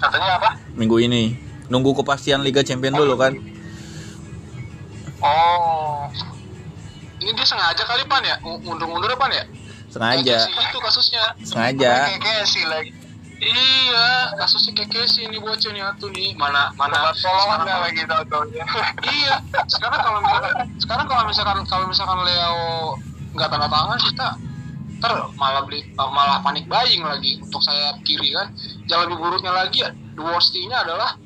[0.00, 0.50] Katanya apa?
[0.76, 1.36] Minggu ini.
[1.72, 3.32] Nunggu kepastian Liga Champion dulu kan
[5.22, 6.06] oh.
[7.16, 8.36] Ini dia sengaja kali pan ya?
[8.42, 9.46] Mundur-mundur pan ya?
[9.86, 10.42] Sengaja.
[10.42, 11.24] Kayak itu kasusnya.
[11.40, 12.10] Sengaja.
[12.18, 12.90] Kayak sih lagi.
[13.42, 16.30] Iya kasusnya kayak Casey nih bocah nih atuh nih.
[16.34, 18.62] Mana mana tolongan sekarang- lagi tau-taunya
[19.18, 19.34] iya.
[19.66, 22.94] Sekarang kalau misalkan sekarang kalau misalkan kalau misalkan Leo
[23.34, 24.28] nggak tanda tangan kita
[25.02, 28.54] ter malah beli malah panik buying lagi untuk sayap kiri kan?
[28.86, 29.82] Yang lebih buruknya lagi
[30.14, 31.18] the worst-nya adalah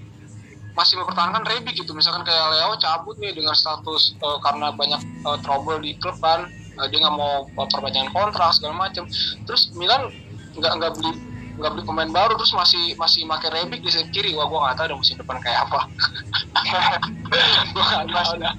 [0.76, 1.96] masih mempertahankan Rebic gitu.
[1.96, 6.46] Misalkan kayak Leo cabut nih dengan status eh, karena banyak eh, trouble di klub kan.
[6.52, 9.08] Eh, dia nggak mau eh, perpanjangan kontrak segala macam
[9.48, 10.12] terus Milan
[10.56, 11.12] nggak nggak beli
[11.56, 14.36] nggak beli pemain baru terus masih masih pakai Rebic di sayap kiri.
[14.36, 15.80] Wah gua nggak tahu deh musim depan kayak apa.
[17.74, 18.54] Gua nggak tahu dah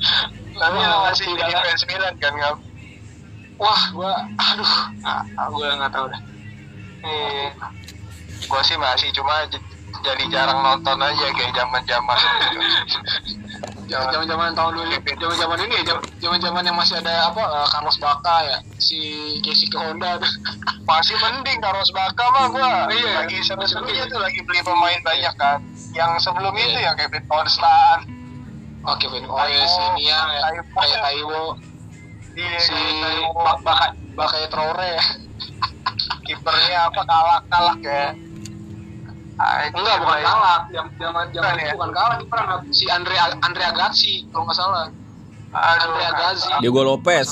[0.58, 1.66] tapi lo masih jadi ada.
[1.70, 2.54] fans Milan kan nggak
[3.62, 4.74] wah gua aduh.
[5.06, 5.22] Ah,
[5.54, 6.22] gua nggak tahu dah
[6.98, 7.54] Iya.
[8.50, 9.46] Gua sih masih cuma
[10.04, 12.18] jadi jarang nonton aja kayak zaman zaman
[13.88, 14.96] zaman zaman tahun dulu.
[15.18, 19.00] Zaman zaman ini ya zaman zaman yang masih ada apa uh, Carlos Baka ya si
[19.42, 20.20] Keisuke Honda
[20.90, 22.92] masih mending Carlos Baka mah gua.
[22.92, 23.24] Iya.
[23.24, 25.60] lagi seru-serunya tuh lagi beli pemain banyak kan.
[25.96, 26.66] Yang sebelum Iya.
[26.68, 27.98] itu yang Kevin Konstan
[28.88, 30.20] oke Kevin Taiwo, ini ya
[30.76, 31.44] kayak Taiwo.
[32.38, 32.78] Iya, si
[33.34, 34.96] Baka Baka Traore.
[35.00, 35.04] Ya
[36.28, 38.12] kipernya apa kalak kalak ya
[39.38, 40.60] Ah, enggak bukan kalah.
[40.74, 41.74] Zaman zaman zaman Bukan itu ya?
[41.78, 42.42] bukan kalah kiper
[42.74, 44.86] si Andre Andre Agassi kalau nggak salah.
[45.54, 46.50] Aduh, Andre Agassi.
[46.60, 47.28] Diego Lopez.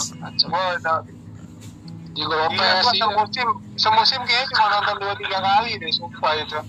[0.46, 0.98] Gua udah
[2.14, 3.04] Diego Iya, Lopez iya.
[3.04, 6.60] semusim, semusim kayaknya cuma nonton dua tiga kali deh, sumpah itu.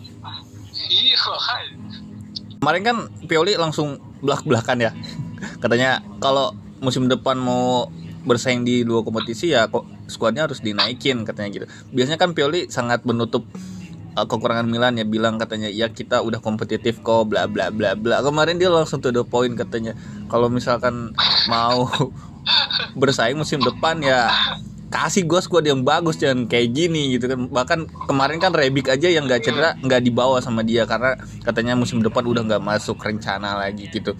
[0.90, 1.16] iya
[2.56, 2.96] kemarin kan
[3.30, 4.90] Pioli langsung belak-belakan ya.
[5.62, 6.50] Katanya kalau
[6.82, 7.86] musim depan mau
[8.26, 11.66] bersaing di dua kompetisi ya kok skuadnya harus dinaikin katanya gitu.
[11.94, 13.46] Biasanya kan Pioli sangat menutup
[14.16, 18.24] uh, kekurangan Milan ya bilang katanya ya kita udah kompetitif kok bla bla bla bla.
[18.24, 19.92] Kemarin dia langsung to the point katanya
[20.32, 21.12] kalau misalkan
[21.46, 21.86] mau
[23.00, 24.32] bersaing musim depan ya
[24.86, 27.46] kasih gue squad yang bagus jangan kayak gini gitu kan.
[27.52, 32.00] Bahkan kemarin kan Rebic aja yang nggak cedera nggak dibawa sama dia karena katanya musim
[32.00, 34.16] depan udah nggak masuk rencana lagi gitu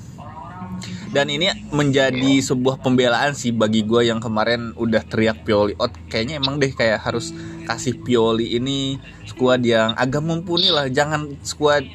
[1.16, 5.72] dan ini menjadi sebuah pembelaan sih bagi gue yang kemarin udah teriak Pioli.
[5.81, 7.33] Out kayaknya emang deh kayak harus
[7.64, 10.92] kasih Pioli ini skuad yang agak mumpuni lah.
[10.92, 11.88] Jangan skuad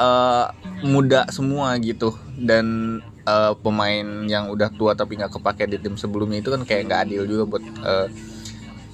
[0.00, 0.46] eh,
[0.80, 2.16] muda semua gitu.
[2.40, 2.98] Dan
[3.28, 7.00] eh, pemain yang udah tua tapi nggak kepake di tim sebelumnya itu kan kayak nggak
[7.04, 8.08] adil juga buat eh,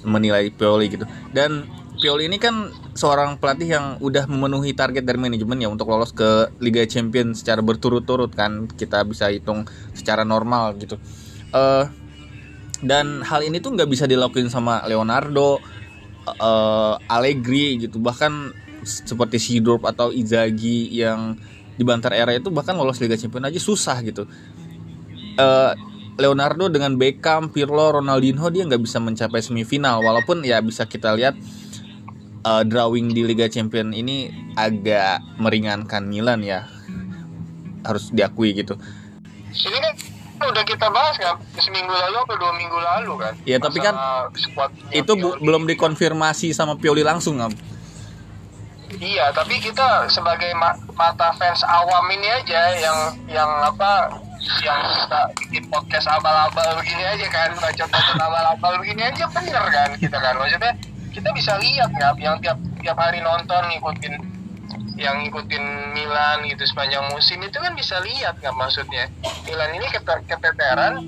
[0.03, 1.07] menilai Pioli gitu.
[1.31, 1.63] Dan
[2.01, 6.49] Pioli ini kan seorang pelatih yang udah memenuhi target dari manajemen ya untuk lolos ke
[6.57, 10.97] Liga Champions secara berturut-turut kan kita bisa hitung secara normal gitu.
[11.53, 11.85] Eh
[12.81, 15.61] dan hal ini tuh nggak bisa dilakuin sama Leonardo
[16.25, 18.49] eh, Allegri gitu bahkan
[18.81, 21.37] seperti Sidorf atau Izagi yang
[21.77, 24.25] di Bantar era itu bahkan lolos Liga Champions aja susah gitu.
[25.37, 25.73] Eh,
[26.17, 31.37] Leonardo dengan Beckham, Pirlo, Ronaldinho dia nggak bisa mencapai semifinal walaupun ya bisa kita lihat
[32.41, 36.65] eh, drawing di Liga Champions ini agak meringankan Milan ya
[37.81, 38.77] harus diakui gitu
[39.51, 39.93] Ini kan
[40.41, 43.33] udah kita bahas kan seminggu lalu atau dua minggu lalu kan.
[43.43, 43.93] Iya, tapi kan
[44.89, 47.53] itu bu- belum dikonfirmasi sama Pioli langsung Am.
[48.91, 54.17] Iya, tapi kita sebagai ma- mata fans awam ini aja yang yang apa
[54.59, 60.17] yang kita bikin podcast abal-abal begini aja kan, bacot-bacot abal-abal begini aja bener kan kita
[60.17, 60.33] kan.
[60.35, 60.71] Maksudnya
[61.11, 64.13] kita bisa lihat nggak yang tiap tiap hari nonton ngikutin
[64.99, 65.63] yang ngikutin
[65.97, 69.09] Milan gitu sepanjang musim itu kan bisa lihat nggak maksudnya.
[69.43, 71.03] Milan ini kete- keteteran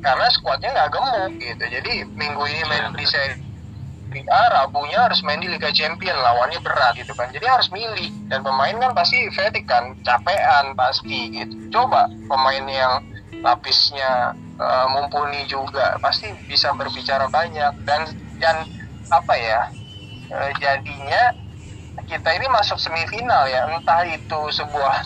[0.00, 1.64] karena skuadnya nggak gemuk gitu.
[1.68, 3.38] Jadi minggu ini main di Serie
[4.26, 7.30] A Rabunya harus main di Liga Champion lawannya berat gitu kan.
[7.30, 8.10] Jadi harus milih.
[8.26, 11.54] Dan pemain kan pasti fatigue kan capean pasti gitu.
[11.70, 13.06] Coba pemain yang
[13.44, 17.86] lapisnya eh, mumpuni juga pasti bisa berbicara banyak.
[17.86, 18.02] Dan
[18.42, 18.66] dan
[19.10, 19.60] apa ya
[20.30, 21.22] eh, jadinya
[22.06, 23.66] kita ini masuk semifinal ya.
[23.70, 24.96] Entah itu sebuah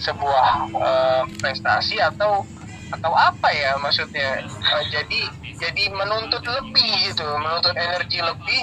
[0.00, 2.44] sebuah eh, prestasi atau
[2.90, 4.44] atau apa ya maksudnya.
[4.44, 5.20] Eh, jadi
[5.60, 8.60] jadi menuntut lebih gitu menuntut energi lebih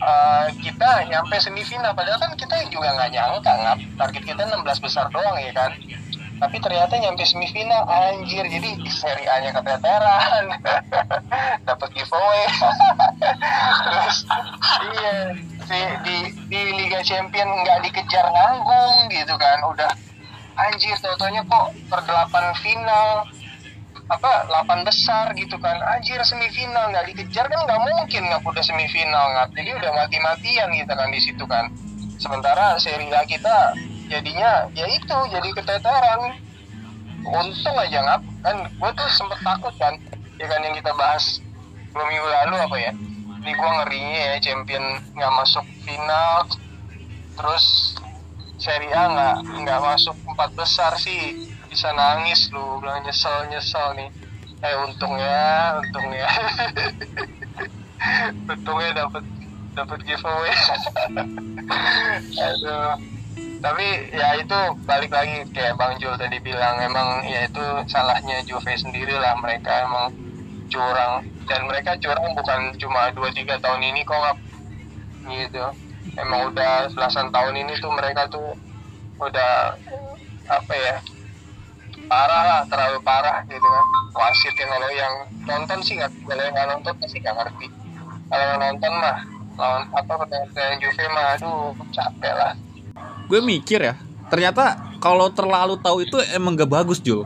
[0.00, 1.92] eh, kita nyampe semifinal.
[1.92, 3.52] Padahal kan kita juga nggak nyangka
[4.00, 5.72] target kita 16 besar doang ya kan
[6.38, 8.46] tapi ternyata nyampe semifinal anjir.
[8.46, 10.44] Jadi di seri A nya keteteran.
[11.68, 12.42] Dapat giveaway.
[13.84, 14.16] Terus
[14.94, 15.16] iya
[15.68, 19.58] di, di di Liga Champion nggak dikejar nanggung gitu kan.
[19.66, 19.90] Udah
[20.58, 23.26] anjir tau-taunya kok per delapan final
[24.08, 25.76] apa delapan besar gitu kan.
[25.98, 30.92] Anjir semifinal nggak dikejar kan nggak mungkin nggak udah semifinal nggak jadi udah mati-matian gitu
[30.94, 31.66] kan di situ kan.
[32.18, 33.74] Sementara seri A kita
[34.08, 36.40] jadinya ya itu jadi keteteran
[37.24, 38.22] untung aja ngap.
[38.42, 39.94] Kan gue tuh sempet takut kan.
[40.38, 41.42] Ya kan yang kita bahas
[41.92, 42.92] dua minggu lalu apa ya?
[43.38, 46.46] Ini gue ngerinya ya champion nggak masuk final.
[47.38, 47.64] Terus
[48.58, 51.52] seri A nggak nggak masuk empat besar sih.
[51.68, 54.08] Bisa nangis lu bilang nyesel nyesel nih.
[54.64, 56.28] Eh untungnya untungnya.
[58.48, 59.26] Untungnya dapat
[59.74, 60.54] dapat giveaway.
[62.46, 63.17] Aduh
[63.58, 68.70] tapi ya itu balik lagi kayak Bang Jul tadi bilang emang ya itu salahnya Juve
[68.78, 69.34] sendiri lah.
[69.42, 70.14] Mereka emang
[70.70, 71.26] curang.
[71.48, 74.38] Dan mereka curang bukan cuma 2-3 tahun ini kok
[75.26, 75.64] gitu.
[76.14, 78.54] Emang udah belasan tahun ini tuh mereka tuh
[79.18, 79.74] udah
[80.48, 80.96] apa ya
[82.06, 83.86] parah lah terlalu parah gitu kan.
[84.14, 87.66] Wasit yang kalau yang nonton sih nggak kalau yang nggak nonton pasti nggak ngerti.
[88.28, 89.18] Kalau yang nonton mah
[89.58, 92.54] lawan apa pertandingan Juve mah aduh capek lah
[93.28, 93.94] gue mikir ya
[94.28, 97.24] ternyata kalau terlalu tahu itu emang gak bagus Jo.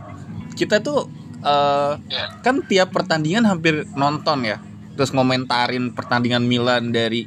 [0.53, 1.09] Kita tuh
[1.43, 2.38] ya.
[2.45, 4.61] kan tiap pertandingan hampir nonton ya.
[4.95, 7.25] Terus ngomentarin pertandingan Milan dari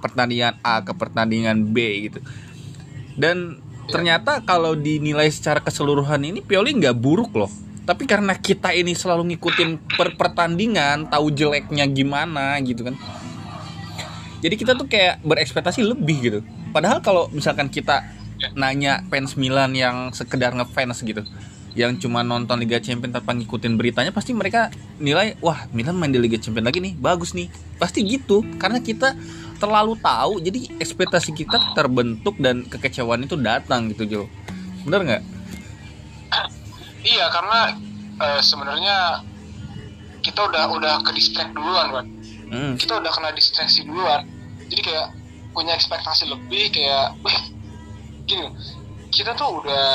[0.00, 2.20] pertandingan A ke pertandingan B gitu.
[3.16, 7.50] Dan ternyata kalau dinilai secara keseluruhan ini Pioli nggak buruk loh.
[7.88, 12.94] Tapi karena kita ini selalu ngikutin per pertandingan tahu jeleknya gimana gitu kan.
[14.44, 18.06] Jadi kita tuh kayak berekspektasi lebih gitu padahal kalau misalkan kita
[18.56, 21.22] nanya fans Milan yang sekedar ngefans gitu
[21.78, 26.18] yang cuma nonton Liga Champions tanpa ngikutin beritanya pasti mereka nilai wah Milan main di
[26.18, 27.46] Liga Champions lagi nih bagus nih.
[27.78, 29.14] Pasti gitu karena kita
[29.62, 34.22] terlalu tahu jadi ekspektasi kita terbentuk dan kekecewaan itu datang gitu Jo.
[34.82, 35.22] Bener nggak?
[37.00, 37.60] Iya karena
[38.18, 38.96] eh, sebenarnya
[40.20, 42.06] kita udah udah ke distract duluan kan
[42.50, 42.74] hmm.
[42.76, 44.26] kita udah kena distraksi duluan.
[44.66, 45.19] Jadi kayak
[45.50, 47.14] punya ekspektasi lebih kayak
[48.24, 48.48] gini
[49.10, 49.86] kita tuh udah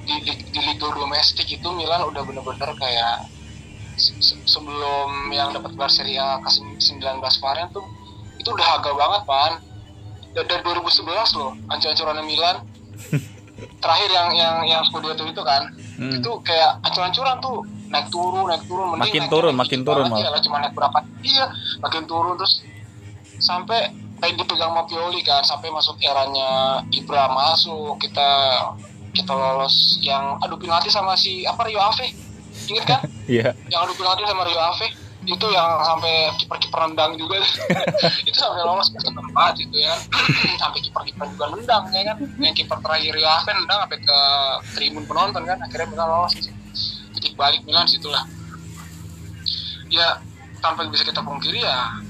[0.00, 3.30] di, di, di liga domestik itu Milan udah bener-bener kayak
[3.94, 7.86] se- se- sebelum yang dapat gelar Serie A ke 19 kemarin tuh
[8.34, 9.52] itu udah agak banget pan
[10.32, 12.56] dari, dari 2011 loh ancur-ancurannya Milan
[13.82, 15.66] terakhir yang yang yang Scudetto itu kan
[15.98, 16.14] Hmm.
[16.14, 17.58] itu kayak ancur-ancuran tuh
[17.90, 20.30] naik turun naik turun Makin naiknya turun, naik makin turun malah.
[20.30, 21.50] ya, cuma naik berapa iya
[21.82, 22.62] makin turun terus
[23.36, 28.30] sampai kayak dipegang sama Pioli kan sampai masuk eranya Ibra masuk kita
[29.14, 32.12] kita lolos yang adu penalti sama si apa Rio Ave?
[32.68, 33.00] Inget kan?
[33.28, 33.52] Iya.
[33.68, 34.88] Yang adu penalti sama Rio Ave?
[35.28, 37.44] Itu yang sampai kiper-kiper nendang juga.
[38.28, 39.92] Itu sampai lolos ke tempat itu ya.
[40.62, 42.16] Sampai kiper-kiper juga nendang ya kan?
[42.40, 44.18] Yang kiper terakhir Rio Ave nendang sampai ke
[44.72, 45.58] tribun penonton kan?
[45.60, 46.32] Akhirnya Milan lolos.
[47.12, 48.24] Titik balik Milan situlah.
[49.92, 50.22] Ya
[50.64, 52.00] tanpa bisa kita pungkiri ya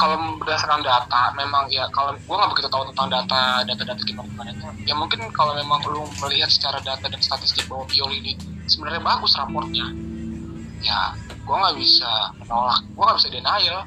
[0.00, 4.48] kalau berdasarkan data memang ya kalau gue nggak begitu tahu tentang data data-data gimana gimana
[4.56, 4.64] itu.
[4.88, 8.32] Ya mungkin kalau memang lu melihat secara data dan statistik bahwa Pioli ini
[8.64, 9.92] sebenarnya bagus raportnya
[10.80, 12.80] ya gue nggak bisa menolak.
[12.96, 13.78] Gue nggak bisa denial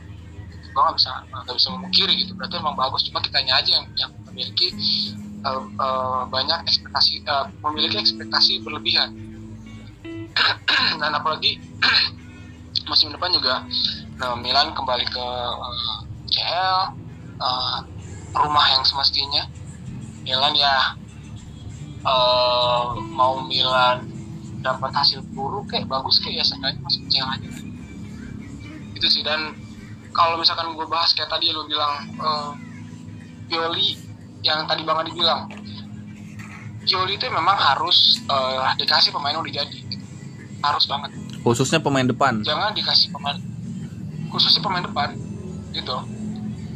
[0.73, 2.31] gue nggak bisa nggak bisa memungkiri gitu.
[2.37, 4.69] Berarti emang bagus cuma kitanya aja yang, yang memiliki
[5.41, 9.09] eh, eh, banyak ekspektasi eh, memiliki ekspektasi berlebihan.
[11.01, 11.57] Dan apalagi
[12.89, 13.65] musim depan juga
[14.23, 15.25] nah, Milan kembali ke
[15.59, 15.97] eh,
[16.31, 16.79] CL
[17.43, 17.77] eh,
[18.33, 19.43] rumah yang semestinya.
[20.23, 20.95] Milan ya
[22.07, 24.07] eh, mau Milan
[24.63, 27.49] dapat hasil buruk kayak bagus kayak ya seenggaknya masuk CL aja.
[28.95, 29.59] Itu sih dan
[30.15, 32.51] kalau misalkan gue bahas kayak tadi lo bilang eh,
[33.51, 33.99] Pioli
[34.43, 35.51] yang tadi Bang Adi bilang
[36.83, 39.79] Pioli itu memang harus eh, dikasih pemain udah jadi.
[39.83, 39.99] Gitu.
[40.63, 41.11] harus banget.
[41.43, 42.39] Khususnya pemain depan.
[42.39, 43.35] Jangan dikasih pemain
[44.33, 45.13] khususnya pemain depan
[45.69, 45.97] gitu.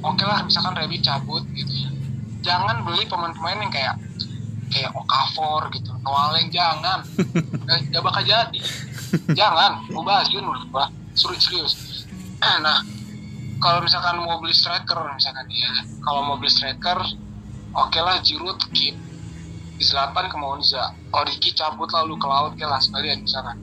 [0.05, 1.89] Oke lah misalkan Rebi cabut gitu ya.
[2.45, 3.95] Jangan beli pemain-pemain yang kayak
[4.69, 5.89] kayak Okafor gitu.
[6.05, 7.01] Noaleng jangan.
[7.67, 8.59] Eh, nggak bakal jadi.
[9.35, 9.91] Jangan.
[9.91, 10.85] Mubazir menurut gua
[11.17, 11.73] serius serius.
[12.63, 12.79] Nah
[13.57, 15.73] kalau misalkan mau beli striker misalkan ya.
[16.05, 17.01] Kalau mau beli striker
[17.73, 18.95] oke lah Giroud keep
[19.77, 23.57] Zlatan ke Monza Origi cabut lalu ke laut ke lah sekalian misalkan.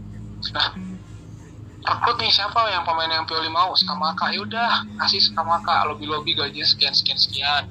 [0.53, 0.94] Nah
[1.85, 3.77] rekrut nih siapa yang pemain yang Pioli mau?
[3.77, 4.33] Skamaka.
[4.33, 5.85] Ya udah kasih Skamaka.
[5.85, 7.65] Lobby lobby gajinya sekian sekian sekian.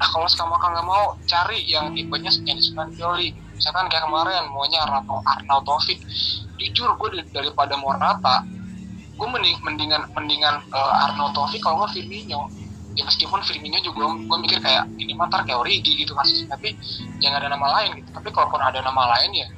[0.00, 3.36] Nah kalau Skamaka nggak mau cari yang tipenya sekian sekian Pioli.
[3.56, 6.00] Misalkan kayak kemarin maunya Arnaud Taufik
[6.56, 8.40] jujur gue daripada Morata
[9.16, 12.48] gue mending, mendingan mendingan uh, Arnaud Taufik kalau nggak Firmino.
[12.96, 16.76] Ya meskipun Firmino juga gue mikir kayak ini mah ntar kayak Origi gitu kasus tapi
[17.20, 18.08] jangan ada nama lain gitu.
[18.12, 19.48] Tapi kalaupun ada nama lain ya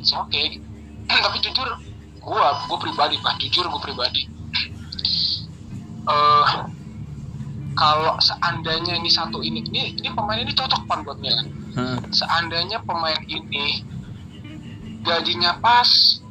[0.00, 0.66] it's okay gitu.
[1.24, 1.68] tapi jujur
[2.26, 3.38] gue gue pribadi pak.
[3.38, 4.26] Jujur gue pribadi.
[6.06, 6.48] Eh
[7.76, 11.46] kalau seandainya ini satu ini ini ini pemain ini cocok pan buat Milan.
[11.76, 12.00] Hmm.
[12.08, 13.84] seandainya pemain ini
[15.04, 16.24] gajinya pas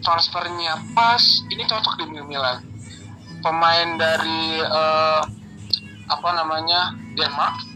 [0.00, 1.20] transfernya pas
[1.52, 2.64] ini cocok di Milan.
[3.44, 5.22] Pemain dari eh,
[6.08, 7.72] apa namanya Denmark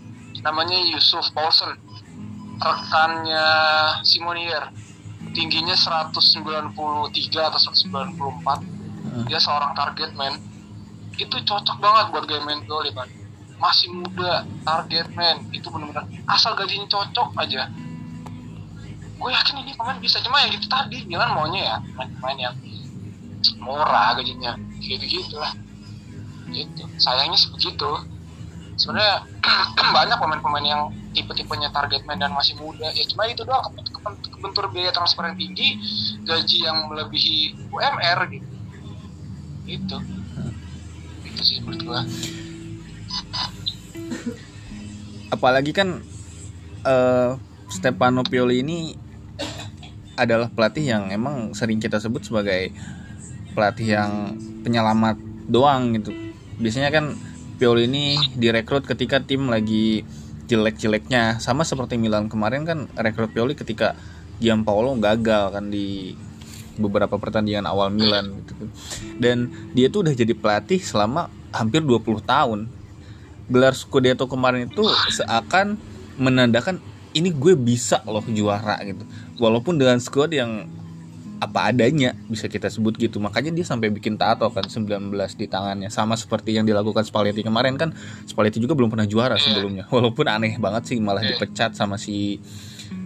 [0.47, 1.75] namanya Yusuf Paulsen
[2.63, 3.47] rekannya
[4.07, 4.71] Simonier
[5.37, 6.73] tingginya 193
[7.37, 10.41] atau 194 dia seorang target man.
[11.21, 13.09] Itu cocok banget buat gaya main Pioli man
[13.57, 15.45] masih muda target man.
[15.53, 17.69] Itu benar-benar asal gajinya cocok aja.
[19.17, 21.05] Gue yakin ini pemain bisa cuma yang gitu tadi.
[21.09, 22.55] Milan maunya ya pemain-pemain yang
[23.61, 24.57] murah gajinya.
[24.81, 25.53] Gitu gitu lah
[26.53, 26.85] gitu.
[27.01, 27.91] Sayangnya sebegitu.
[28.77, 29.25] Sebenarnya
[29.97, 30.83] banyak pemain-pemain yang
[31.17, 32.93] tipe-tipenya target man dan masih muda.
[32.93, 35.81] Ya cuma itu doang ke- ke- kebentur biaya transfer yang tinggi
[36.29, 38.49] gaji yang melebihi UMR gitu.
[39.65, 39.99] Itu
[41.25, 42.01] itu sih menurut gua.
[45.33, 46.05] Apalagi kan
[46.85, 47.31] eh,
[47.73, 48.95] Stefano Pioli ini
[50.17, 52.73] adalah pelatih yang emang sering kita sebut sebagai
[53.53, 54.13] pelatih yang
[54.65, 55.17] penyelamat
[55.49, 56.13] doang gitu.
[56.57, 57.17] Biasanya kan
[57.57, 60.05] Pioli ini direkrut ketika tim lagi
[60.47, 63.99] jelek-jeleknya sama seperti Milan kemarin kan rekrut Pioli ketika
[64.39, 66.15] Gianpaolo gagal kan di
[66.77, 68.69] beberapa pertandingan awal Milan gitu kan.
[69.17, 69.39] Dan
[69.73, 72.61] dia tuh udah jadi pelatih selama hampir 20 tahun.
[73.47, 74.83] Gelar Scudetto kemarin itu
[75.15, 75.79] seakan
[76.19, 76.83] menandakan
[77.17, 79.03] ini gue bisa loh juara gitu.
[79.41, 80.69] Walaupun dengan squad yang
[81.47, 83.23] apa adanya bisa kita sebut gitu.
[83.23, 85.89] Makanya dia sampai bikin tato kan 19 di tangannya.
[85.89, 87.95] Sama seperti yang dilakukan Spalletti kemarin kan
[88.27, 89.87] Spalletti juga belum pernah juara sebelumnya.
[89.95, 92.43] Walaupun aneh banget sih malah dipecat sama si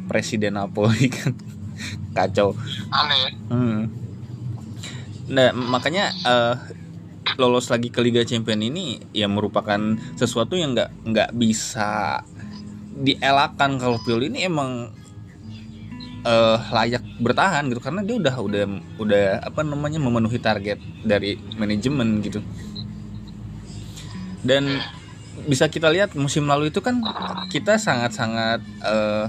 [0.09, 1.37] presiden Napoli kan.
[2.17, 2.57] Kacau.
[2.93, 3.83] aneh ya Hmm.
[5.31, 6.55] Nah, makanya eh,
[7.39, 9.79] lolos lagi ke Liga Champion ini ya merupakan
[10.19, 12.21] sesuatu yang nggak nggak bisa
[13.01, 14.93] dielakkan kalau Pioli ini emang
[16.25, 18.65] eh, layak bertahan gitu karena dia udah udah
[19.01, 22.41] udah apa namanya memenuhi target dari manajemen gitu.
[24.41, 24.81] Dan
[25.49, 27.01] bisa kita lihat musim lalu itu kan
[27.49, 29.27] kita sangat-sangat eh,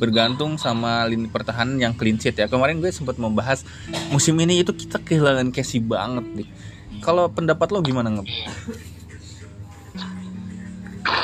[0.00, 2.48] bergantung sama lini pertahanan yang clean sheet ya.
[2.48, 3.68] Kemarin gue sempat membahas
[4.08, 6.48] musim ini itu kita kehilangan Casey banget nih.
[7.04, 8.28] Kalau pendapat lo gimana nggak?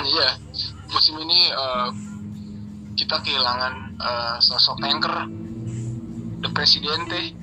[0.06, 0.28] iya
[0.88, 1.88] musim ini eh,
[2.96, 5.28] kita kehilangan eh, sosok anchor
[6.40, 7.36] the presidente.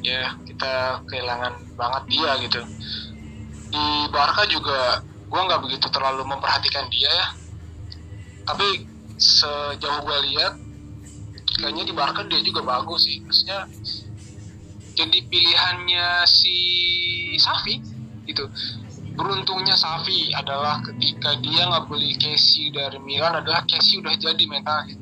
[0.00, 2.60] Ya kita kehilangan banget dia gitu.
[3.70, 7.28] Di Barca juga gua nggak begitu terlalu memperhatikan dia ya.
[8.46, 8.86] Tapi
[9.16, 10.54] sejauh gue lihat
[11.58, 13.18] kayaknya di Barca dia juga bagus sih.
[13.24, 13.66] Maksudnya
[14.96, 16.56] jadi pilihannya si
[17.36, 17.82] Safi
[18.24, 18.48] gitu
[19.16, 24.94] beruntungnya Safi adalah ketika dia nggak beli Casey dari Milan adalah Casey udah jadi mentalnya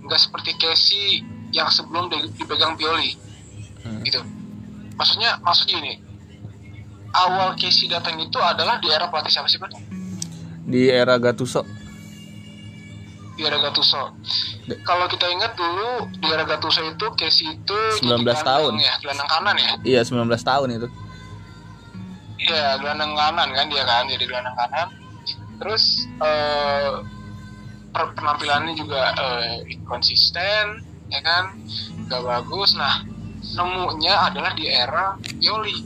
[0.00, 3.14] nggak seperti Casey yang sebelum di- dipegang Pioli
[3.80, 4.00] Hmm.
[4.00, 4.20] gitu
[4.94, 5.94] maksudnya maksudnya ini
[7.12, 9.72] awal Casey datang itu adalah di era pelatih siapa sih Pak?
[10.62, 11.64] Di era Gattuso.
[13.32, 14.12] di era Gattuso.
[14.62, 18.72] De- Kalau kita ingat dulu di era Gattuso itu Casey itu 19 jadi tahun.
[18.76, 19.72] ya, gelandang kanan ya.
[19.82, 20.88] Iya 19 tahun itu.
[22.40, 24.88] Iya, gelandang kanan kan dia kan, jadi gelandang kanan.
[25.58, 25.84] Terus
[26.24, 26.90] eh,
[27.94, 29.56] per- penampilannya juga eh,
[29.90, 30.64] konsisten,
[31.12, 31.44] ya kan,
[32.10, 32.70] gak bagus.
[32.78, 32.94] Nah,
[33.56, 35.78] nemunya adalah di era Pioli.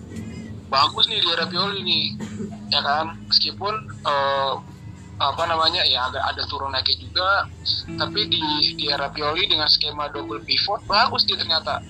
[0.72, 2.07] Bagus nih di era Pioli nih,
[2.74, 3.07] ya kan.
[3.30, 3.74] Meskipun
[4.11, 4.55] eh,
[5.30, 7.28] apa namanya ya agak ada turun naiknya juga,
[8.00, 8.44] tapi di
[8.78, 11.80] di era Pioli dengan skema double pivot bagus dia ternyata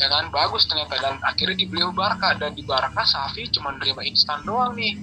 [0.00, 0.32] ya kan?
[0.32, 0.96] Bagus ternyata.
[0.96, 2.32] Dan akhirnya dibeli Barca.
[2.40, 4.96] Dan di Barca Safi cuma nerima instan doang nih.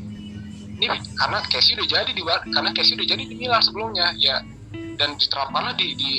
[0.78, 0.86] Ini
[1.18, 4.42] karena Casey udah jadi di Bar- karena Casey udah jadi di Milan sebelumnya ya.
[4.98, 6.12] Dan diterapkanlah di, di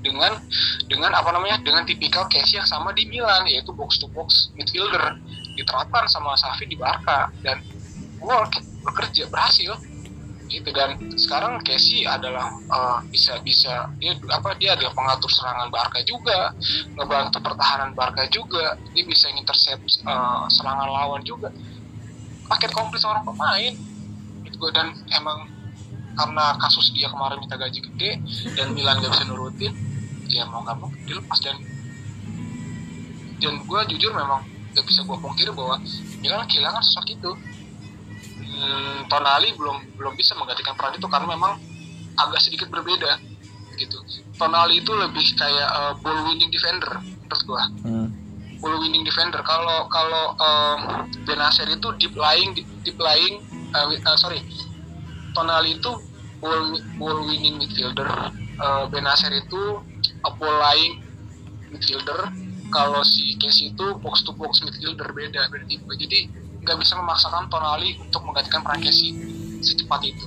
[0.00, 0.40] dengan
[0.88, 1.60] dengan apa namanya?
[1.60, 5.20] Dengan tipikal Casey yang sama di Milan yaitu box to box midfielder.
[5.56, 7.28] Diterapkan sama Safi di Barca.
[7.44, 7.60] Dan
[8.20, 9.91] work bekerja berhasil
[10.52, 10.68] gitu.
[10.70, 16.52] Dan sekarang Casey adalah eh, bisa bisa dia apa dia adalah pengatur serangan Barca juga
[16.92, 18.76] ngebantu pertahanan Barca juga.
[18.92, 21.48] Dia bisa intercept eh, serangan lawan juga.
[22.46, 23.72] Paket komplit seorang pemain.
[24.44, 25.48] Gitu dan emang
[26.12, 28.20] karena kasus dia kemarin minta gaji gede
[28.52, 29.72] dan Milan gak bisa nurutin
[30.28, 31.56] ya mau nggak mau dilepas dan
[33.40, 35.80] dan gue jujur memang gak bisa gue pungkiri bahwa
[36.20, 37.30] Milan kehilangan sosok itu
[38.52, 41.56] hmm, Tonali belum belum bisa menggantikan peran itu karena memang
[42.20, 43.18] agak sedikit berbeda
[43.80, 43.96] gitu.
[44.36, 46.92] Tonali itu lebih kayak eh, ball winning defender
[47.24, 48.08] menurut gue Hmm.
[48.60, 49.40] ball winning defender.
[49.42, 50.80] Kalau kalau um,
[51.26, 53.42] Benacer itu deep lying deep lying
[53.74, 54.38] uh, uh, sorry.
[55.32, 55.90] Tonali itu
[56.38, 58.06] ball ball winning midfielder.
[58.60, 59.80] Uh, Benacer itu
[60.22, 60.94] a ball lying
[61.72, 62.30] midfielder.
[62.72, 65.92] Kalau si Casey itu box to box midfielder beda beda tipe.
[65.98, 66.18] Jadi
[66.62, 69.10] nggak bisa memaksakan Tonali untuk menggantikan peran Casey
[69.58, 70.26] secepat itu.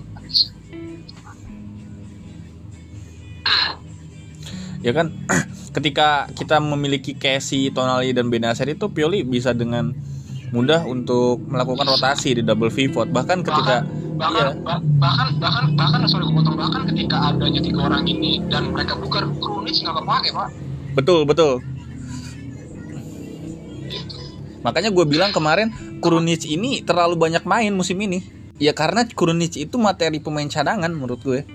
[4.84, 5.10] Ya kan?
[5.76, 9.92] Ketika kita memiliki Casey, Tonali dan Benacer itu Pioli bisa dengan
[10.54, 13.12] mudah untuk melakukan rotasi di double pivot.
[13.12, 13.84] Bahkan ketika
[14.16, 14.64] bahkan iya.
[14.64, 16.56] bah- bahkan bahkan bahkan sorry potong.
[16.56, 20.48] Bahkan ketika adanya tiga orang ini dan mereka bukan Krunic nggak kepake pak.
[20.96, 21.75] Betul betul
[24.66, 25.70] makanya gue bilang kemarin
[26.02, 28.26] Kurunic ini terlalu banyak main musim ini.
[28.58, 31.46] Ya karena Kurunic itu materi pemain cadangan menurut gue.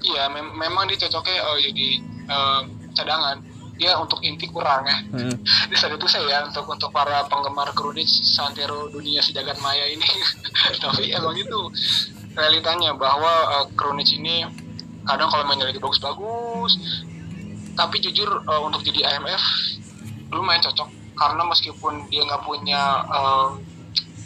[0.00, 1.86] Iya mem- memang dia cocoknya eh, jadi
[2.30, 2.60] eh,
[2.94, 3.36] cadangan.
[3.80, 4.96] Dia untuk inti kurang ya.
[5.10, 5.34] Hmm.
[5.72, 10.06] di saat itu saya ya untuk untuk para penggemar Krunic santero dunia sejagat maya ini.
[10.84, 11.60] Tapi emang itu
[12.38, 14.46] realitanya bahwa eh, Krunic ini
[15.02, 16.76] kadang kalau mainnya lagi bagus-bagus
[17.80, 19.40] tapi jujur uh, untuk jadi IMF
[20.28, 23.60] lumayan cocok karena meskipun dia nggak punya uh,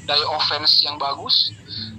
[0.07, 1.51] daya offense yang bagus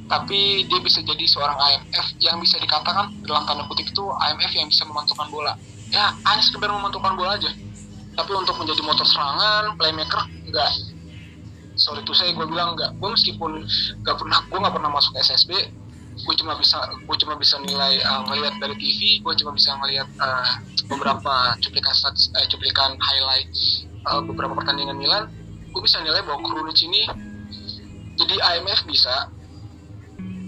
[0.07, 4.69] tapi dia bisa jadi seorang IMF yang bisa dikatakan dalam tanda kutip itu IMF yang
[4.69, 5.57] bisa memantulkan bola.
[5.89, 7.49] Ya hanya sekedar memantulkan bola aja.
[8.13, 10.71] Tapi untuk menjadi motor serangan playmaker enggak
[11.75, 13.51] sorry tuh saya gue bilang enggak gue meskipun
[14.03, 15.51] nggak pernah gue nggak pernah masuk SSB
[16.15, 20.07] gue cuma bisa gue cuma bisa nilai uh, ngelihat dari TV gue cuma bisa ngelihat
[20.15, 23.51] uh, beberapa cuplikan statis, uh, cuplikan highlight
[24.05, 25.23] uh, beberapa pertandingan Milan
[25.75, 27.03] gue bisa nilai bahwa Krunic ini
[28.15, 29.27] jadi IMF bisa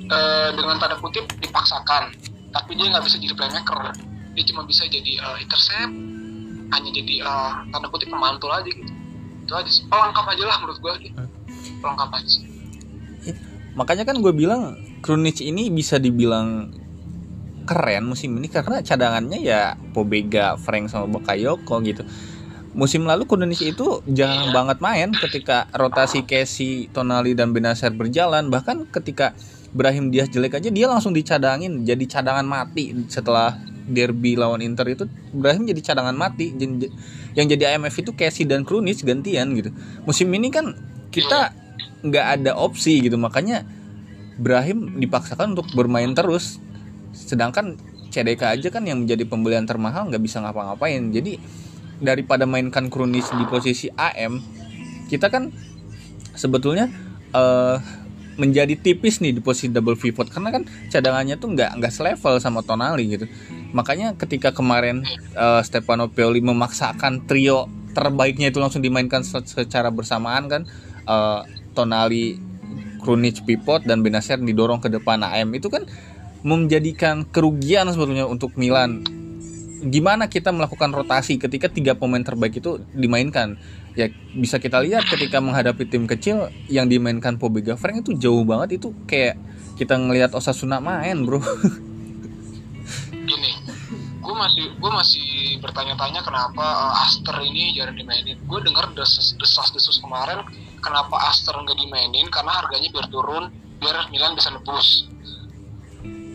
[0.08, 2.16] uh, dengan tanda kutip dipaksakan.
[2.48, 3.92] Tapi dia nggak bisa jadi playmaker.
[4.38, 5.92] Dia cuma bisa jadi uh, intercept
[6.68, 8.92] hanya jadi uh, tanda kutip pemantul aja gitu.
[9.44, 9.84] Itu aja sih.
[9.92, 11.16] Pelengkap aja lah menurut gue gitu.
[11.84, 12.46] pelengkap aja sih.
[13.76, 16.72] Makanya kan gue bilang Krunic ini bisa dibilang
[17.68, 22.08] keren musim ini karena cadangannya ya Pobega, Frank sama Bakayoko gitu.
[22.78, 28.54] Musim lalu Krunic itu jarang banget main ketika rotasi Casey, Tonali dan Benacer berjalan.
[28.54, 29.34] Bahkan ketika
[29.74, 32.94] Brahim Diaz jelek aja dia langsung dicadangin jadi cadangan mati.
[33.10, 33.58] Setelah
[33.90, 36.54] derby lawan Inter itu Brahim jadi cadangan mati.
[37.34, 39.74] Yang jadi IMF itu Casey dan Krunic gantian gitu.
[40.06, 40.78] Musim ini kan
[41.10, 41.58] kita
[42.06, 43.18] nggak ada opsi gitu.
[43.18, 43.66] Makanya
[44.38, 46.62] Brahim dipaksakan untuk bermain terus.
[47.10, 47.74] Sedangkan
[48.14, 51.10] CDK aja kan yang menjadi pembelian termahal nggak bisa ngapa-ngapain.
[51.10, 51.66] Jadi
[51.98, 54.42] daripada mainkan Krunic di posisi AM
[55.08, 55.50] kita kan
[56.36, 56.92] sebetulnya
[57.32, 57.80] uh,
[58.38, 60.30] menjadi tipis nih di posisi double pivot.
[60.30, 63.26] Karena kan cadangannya tuh nggak nggak selevel sama Tonali gitu.
[63.74, 65.02] Makanya ketika kemarin
[65.34, 67.66] uh, Stefano Pioli memaksakan trio
[67.98, 70.62] terbaiknya itu langsung dimainkan secara bersamaan kan
[71.10, 71.42] uh,
[71.74, 72.38] Tonali
[73.02, 75.90] Krunic pivot dan Benacer didorong ke depan AM itu kan
[76.46, 79.02] menjadikan kerugian sebetulnya untuk Milan
[79.84, 83.58] gimana kita melakukan rotasi ketika tiga pemain terbaik itu dimainkan?
[83.98, 88.82] Ya bisa kita lihat ketika menghadapi tim kecil yang dimainkan Pobega Frank itu jauh banget.
[88.82, 89.38] Itu kayak
[89.78, 91.42] kita ngelihat Osasuna main bro.
[93.30, 93.52] Gini
[94.18, 95.28] gue masih gue masih
[95.64, 98.38] bertanya-tanya kenapa uh, Aster ini jarang dimainin.
[98.44, 100.44] Gue dengar desas desas desus kemarin
[100.84, 105.08] kenapa Aster nggak dimainin karena harganya biar turun biar Milan bisa nebus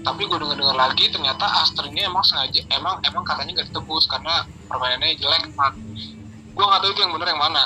[0.02, 4.10] tapi gue dengar dengar lagi ternyata Aster ini emang sengaja emang emang katanya nggak ditebus
[4.10, 5.72] karena permainannya jelek pak
[6.52, 7.64] gue nggak tahu itu yang bener yang mana.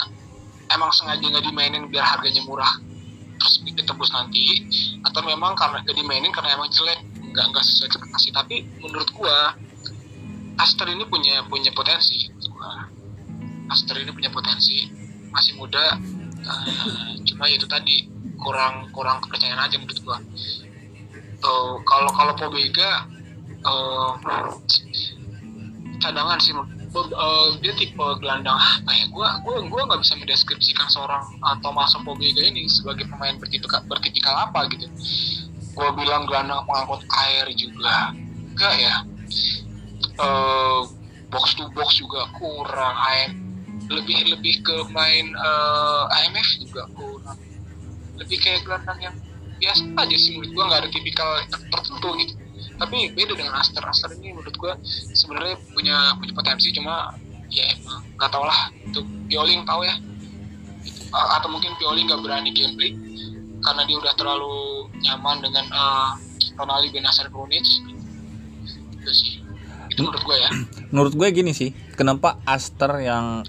[0.67, 2.75] Emang sengaja nggak dimainin biar harganya murah
[3.37, 4.65] terus ditebus nanti
[5.05, 8.29] atau memang karena nggak dimainin karena emang jelek nggak nggak sesuai ekspektasi.
[8.35, 9.37] Tapi menurut gue
[10.57, 12.33] Aster ini punya punya potensi
[13.69, 14.89] Aster ini punya potensi
[15.31, 16.01] masih muda
[16.49, 18.09] uh, cuma itu tadi
[18.41, 20.19] kurang kurang kepercayaan aja menurut gue
[21.47, 23.07] uh, kalau kalau Pobega
[23.63, 24.11] uh,
[26.03, 29.07] cadangan sih uh, dia tipe gelandang apa ya?
[29.09, 34.35] Gue gue gue nggak bisa mendeskripsikan seorang uh, Thomas Pobega ini sebagai pemain bertipikal bertipikal
[34.35, 34.87] apa gitu.
[35.77, 38.13] Gue bilang gelandang pengangkut air juga
[38.57, 38.97] enggak ya?
[40.17, 40.89] Uh,
[41.29, 43.33] box to box juga kurang AM
[43.87, 47.39] lebih lebih ke main uh, IMF juga kurang.
[48.17, 49.17] Lebih kayak gelandang yang
[49.57, 51.29] biasa aja sih menurut gue nggak ada tipikal
[51.73, 52.35] tertentu gitu.
[52.77, 53.83] Tapi beda dengan Aster.
[53.85, 54.73] Aster ini menurut gue
[55.17, 57.13] sebenarnya punya punya potensi cuma
[57.49, 58.69] ya emang nggak tau lah.
[58.85, 59.95] Itu Pioli tahu ya.
[61.41, 62.93] Atau mungkin Pioli nggak berani gameplay
[63.65, 66.13] karena dia udah terlalu nyaman dengan uh,
[66.55, 67.65] Ronaldo Benacer Krunic
[69.07, 69.33] itu sih.
[69.91, 70.51] Itu menurut gue ya.
[70.93, 73.47] Menurut gue gini sih kenapa Aster yang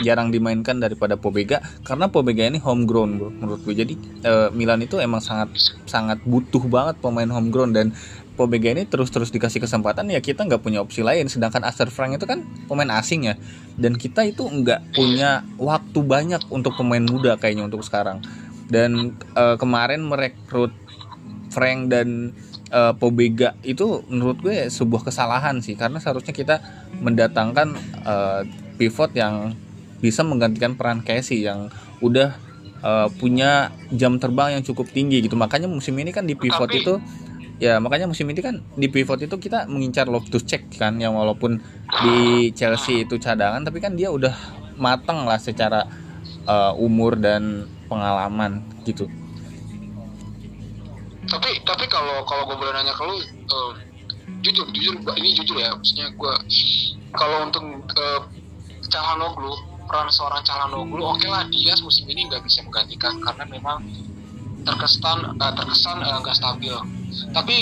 [0.00, 3.74] jarang dimainkan daripada Pobega karena Pobega ini homegrown bro menurut gue.
[3.76, 3.94] Jadi
[4.24, 5.52] uh, Milan itu emang sangat
[5.84, 7.92] sangat butuh banget pemain homegrown dan
[8.34, 11.28] Pobega ini terus-terus dikasih kesempatan ya kita nggak punya opsi lain.
[11.28, 13.34] Sedangkan Aster Frank itu kan pemain asing ya.
[13.76, 18.24] Dan kita itu nggak punya waktu banyak untuk pemain muda kayaknya untuk sekarang.
[18.72, 20.72] Dan uh, kemarin merekrut
[21.52, 22.32] Frank dan
[22.72, 26.62] uh, Pobega itu menurut gue sebuah kesalahan sih karena seharusnya kita
[27.02, 27.76] mendatangkan
[28.06, 28.42] uh,
[28.78, 29.52] pivot yang
[30.00, 31.68] bisa menggantikan peran Casey yang
[32.00, 32.36] udah
[32.80, 35.36] uh, punya jam terbang yang cukup tinggi gitu.
[35.36, 36.94] Makanya musim ini kan di pivot Tapi, itu
[37.60, 41.60] ya makanya musim ini kan di pivot itu kita mengincar Loftus Check kan yang walaupun
[42.00, 44.32] di Chelsea itu cadangan tapi kan dia udah
[44.80, 45.84] matang lah secara
[46.48, 49.04] uh, umur dan pengalaman gitu.
[51.28, 53.72] Tapi tapi kalau kalau gue boleh nanya ke lu uh,
[54.40, 56.34] jujur jujur ini jujur ya maksudnya gue
[57.12, 58.24] kalau untuk uh,
[58.88, 63.82] Calhanoglu peran seorang Calhanoglu oke okay lah dia musim ini nggak bisa menggantikan karena memang
[64.62, 66.74] terkesan uh, terkesan nggak uh, stabil.
[67.34, 67.56] Tapi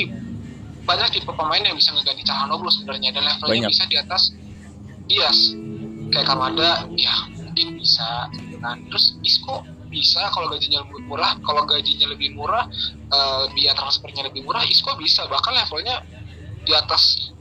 [0.84, 3.10] banyak tipe pemain yang bisa ngeganti Calhanoglu sebenarnya.
[3.14, 3.70] Dan levelnya Banyak.
[3.72, 4.22] bisa di atas
[5.08, 5.38] Dias
[6.12, 8.28] kayak Kamada ya mungkin bisa.
[8.58, 11.32] Kan terus Isco bisa kalau gajinya lebih murah.
[11.40, 12.66] Kalau gajinya lebih murah
[13.08, 15.24] eh, biaya transfernya lebih murah Isco bisa.
[15.30, 16.02] Bahkan levelnya
[16.66, 17.32] di atas.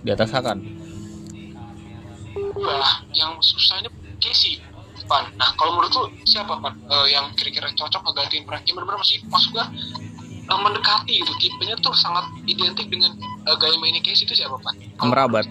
[0.00, 0.79] Di atas Hakan
[2.60, 3.88] Wah, yang susah ini
[4.20, 4.60] Casey
[5.08, 5.26] Pan.
[5.34, 8.62] Nah, kalau menurut lu siapa Pan Eh, yang kira-kira cocok ngegantiin Frank?
[8.68, 9.66] Yang benar-benar masih masuk gua
[10.44, 11.32] eh, mendekati gitu.
[11.40, 14.76] Tipenya tuh sangat identik dengan eh, gaya mainnya Casey itu siapa Pan?
[15.00, 15.48] Amrabat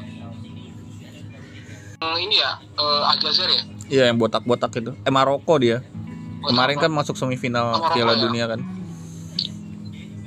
[2.00, 3.64] eh, ini ya eh, Aljazair ya.
[3.90, 5.82] iya yang botak-botak itu eh Maroko dia
[6.40, 6.84] Buat kemarin apa?
[6.88, 8.22] kan masuk semifinal Piala ya?
[8.24, 8.62] Dunia kan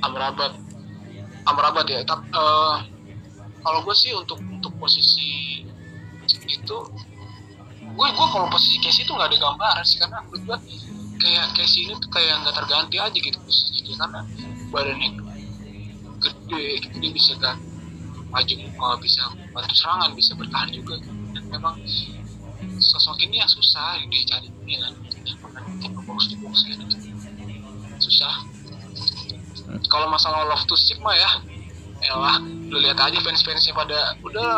[0.03, 0.51] Amrabat.
[1.47, 2.03] Amrabat ya.
[2.03, 2.75] Tapi eh,
[3.63, 5.42] kalau gue sih untuk untuk posisi
[6.53, 6.77] itu
[7.83, 10.57] gue gue kalau posisi Casey itu nggak ada gambaran sih karena menurut gue
[11.21, 14.19] kayak Casey ini tuh kayak nggak terganti aja gitu posisinya karena
[14.73, 15.09] badannya
[16.23, 16.95] gede gitu.
[16.99, 17.57] Dia bisa kan
[18.33, 19.21] maju eh, bisa
[19.53, 20.95] bantu serangan bisa bertahan juga.
[21.35, 21.75] Dan memang
[22.79, 24.93] sosok ini yang susah yang dicari ini kan.
[25.83, 26.83] Yang box to box gitu.
[27.99, 28.33] Susah.
[29.87, 31.31] Kalau masalah love to stick mah ya
[32.03, 34.51] elah lu lihat aja fans-fansnya pada udah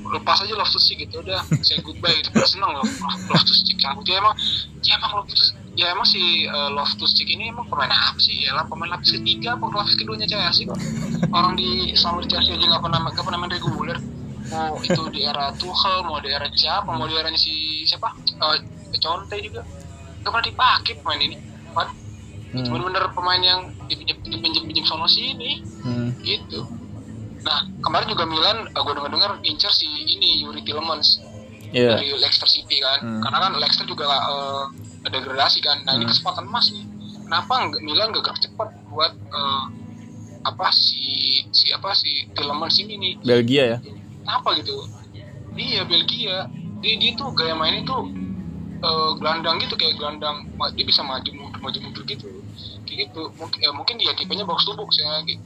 [0.00, 2.32] lepas aja love to stick gitu udah say goodbye gitu.
[2.32, 4.34] Pada seneng love to stick cabut ya emang
[4.80, 5.36] ya emang love to
[5.78, 8.42] ya emang si uh, love to stick ini emang pemain apa sih?
[8.42, 10.78] Ya lah pemain lapis ketiga apa lapis keduanya Chelsea kok
[11.30, 13.98] orang di sama di Chelsea aja nggak pernah nggak pernah main reguler
[14.50, 18.10] mau itu di era Tuchel mau di era siapa mau di eranya si siapa?
[18.40, 18.58] Uh,
[18.98, 19.62] Conte juga.
[20.20, 21.36] Nggak pernah dipakai pemain ini.
[21.70, 21.88] Pan
[22.50, 22.66] Hmm.
[22.66, 25.62] bener-bener pemain yang dipinjam dipinjam pinjam sono sini.
[25.86, 26.10] Hmm.
[26.18, 26.66] gitu
[27.40, 31.20] nah kemarin juga Milan uh, gue dengar dengar incer si ini Yuri Tillemans
[31.70, 31.94] Iya.
[32.02, 32.98] dari Leicester City kan.
[32.98, 33.22] Hmm.
[33.22, 34.66] karena kan Leicester juga uh,
[35.06, 35.86] degradasi kan.
[35.86, 36.10] Nah ini Hmm.
[36.10, 36.82] kesempatan emas nih.
[37.30, 39.70] Kenapa Milan gak gerak cepat buat uh,
[40.42, 40.98] apa si
[41.54, 43.12] si apa si Tillemans ini nih?
[43.22, 43.78] Belgia ya?
[44.26, 44.82] Apa gitu?
[45.54, 46.50] Iya Belgia.
[46.82, 48.02] Dia dia tuh gaya mainnya tuh
[48.80, 52.26] eh, gelandang gitu kayak gelandang dia bisa maju mundur maju mundur gitu.
[52.82, 53.30] Kayak gitu.
[53.38, 55.38] Mungkin ya, mungkin dia tipenya box to box ya gitu.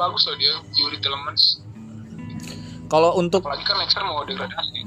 [0.00, 1.60] Bagus loh dia Yuri Tillemans
[2.90, 4.82] kalau untuk apalagi kan Leicester mau degradasi.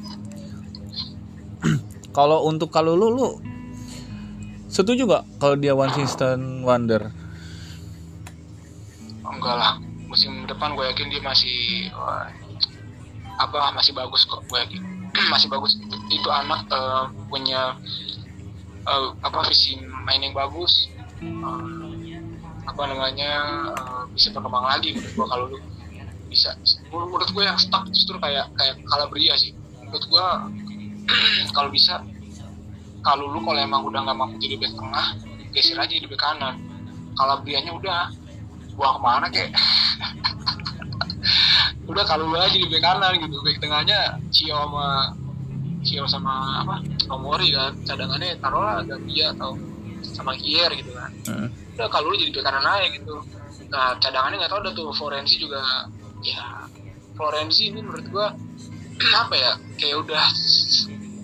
[2.18, 3.42] Kalau untuk kalau lu lu
[4.70, 7.10] setuju gak kalau dia one season wonder?
[9.26, 12.30] Enggak lah musim depan gue yakin dia masih wah,
[13.42, 14.84] apa masih bagus kok gue yakin.
[15.34, 15.78] Masih bagus.
[15.78, 17.78] Itu, itu anak eh, punya
[18.82, 20.90] eh, apa visi main yang bagus.
[21.22, 21.73] Eh,
[22.64, 23.32] apa namanya
[23.76, 25.58] eh, bisa berkembang lagi menurut gue kalau lu
[26.34, 26.58] bisa,
[26.90, 29.54] menurut gue yang stuck justru kayak kayak Calabria sih.
[29.86, 30.26] Menurut gue
[31.56, 32.02] kalau bisa
[33.06, 35.08] kalau lu kalau emang udah nggak mampu jadi back tengah
[35.54, 36.58] geser aja di back kanan.
[37.14, 38.10] Calabrianya udah.
[38.74, 39.54] Buang ke mana kek?
[41.84, 43.38] Udah kalau lu aja di bek kanan gitu.
[43.46, 45.14] Bek tengahnya Cio sama
[45.86, 46.82] Cio sama apa?
[47.14, 47.78] Omori kan.
[47.86, 49.54] Cadangannya taruhlah Gambia atau
[50.02, 51.12] sama Kier gitu kan.
[51.30, 51.50] Hmm.
[51.74, 53.16] Udah kalau lu jadi bek aja gitu.
[53.74, 55.90] Nah cadangannya nggak tahu udah tuh Florenzi juga
[56.22, 56.70] ya
[57.18, 58.28] Florenzi ini menurut gua
[59.26, 59.52] apa ya
[59.82, 60.26] kayak udah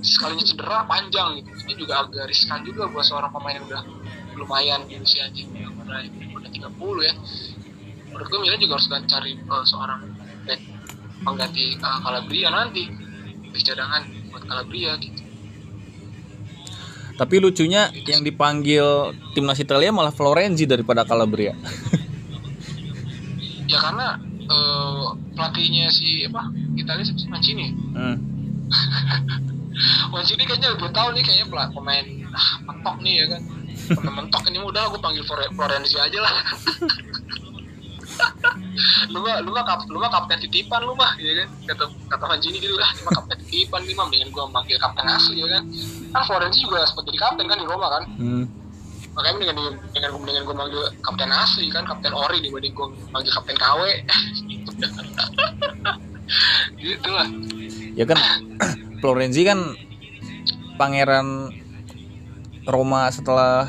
[0.01, 1.49] sekalinya cedera panjang gitu.
[1.69, 3.83] Ini juga agak riskan juga buat seorang pemain yang udah
[4.39, 6.01] lumayan di usianya yang udah
[6.33, 7.13] udah 30 ya.
[8.09, 10.01] Menurut gue Milan juga harus cari eh, seorang
[10.49, 10.61] back
[11.19, 12.87] pengganti uh, Calabria nanti
[13.49, 15.28] di cadangan buat Calabria gitu
[17.19, 21.51] tapi lucunya yang dipanggil timnas Italia malah Florenzi daripada Calabria.
[23.67, 24.15] Ya karena
[24.47, 25.05] eh,
[25.35, 26.47] pelatihnya si apa
[26.79, 27.27] Italia sih?
[27.27, 27.75] Mancini.
[27.91, 28.15] Hmm.
[30.15, 33.41] Mancini kayaknya lebih tahu nih kayaknya pelat pemain ah, mentok nih ya kan.
[33.99, 36.33] Pemain mentok ini udah gue panggil Flore- Florenzi aja lah
[39.11, 41.47] lu mah lu mah kap, lu mah kapten titipan lu mah ya kan?
[41.67, 45.05] Kata kata Mancini gitu lah lu mah kapten titipan nih mah mendingan gue manggil kapten
[45.07, 45.63] asli ya kan?
[46.15, 48.03] Kan Florenzi juga sempat jadi kapten kan di Roma kan?
[48.19, 48.45] Hmm.
[49.09, 51.83] makanya mendingan dengan mendingan gue manggil kapten asli kan?
[51.83, 53.81] Kapten ori dibanding gue manggil kapten KW
[54.47, 54.71] gitu
[56.85, 57.27] gitu lah.
[57.97, 58.19] Ya kan
[59.03, 59.75] Florenzi kan
[60.79, 61.51] pangeran
[62.63, 63.67] Roma setelah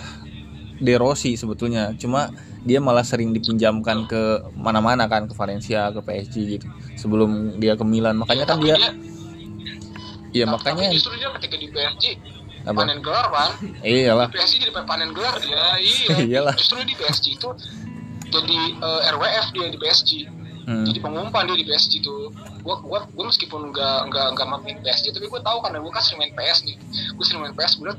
[0.78, 1.96] De Rossi sebetulnya.
[1.98, 2.30] Cuma
[2.60, 4.20] dia malah sering dipinjamkan ke
[4.52, 8.20] mana-mana kan ke Valencia ke PSG gitu sebelum dia ke Milan.
[8.20, 8.76] Makanya kan Tapi dia
[10.30, 12.04] ya tapi makanya justru dia ketika di PSG
[12.60, 12.76] apa?
[12.76, 13.50] panen gelar kan
[13.82, 14.28] iyalah.
[14.28, 15.64] Di PSG jadi panen gelar dia.
[15.80, 16.16] Iya.
[16.22, 16.54] Iyalah.
[16.54, 17.48] justru di PSG itu
[18.30, 20.12] jadi eh, RWF dia di PSG
[20.60, 20.84] Hmm.
[20.84, 22.30] jadi pengumpan dia di PSG tuh.
[22.62, 26.04] Gua gua gua meskipun nggak nggak nggak main PSG tapi gua tahu karena gua kan
[26.04, 26.76] sering main PS nih
[27.16, 27.98] gua sering main PS gue liat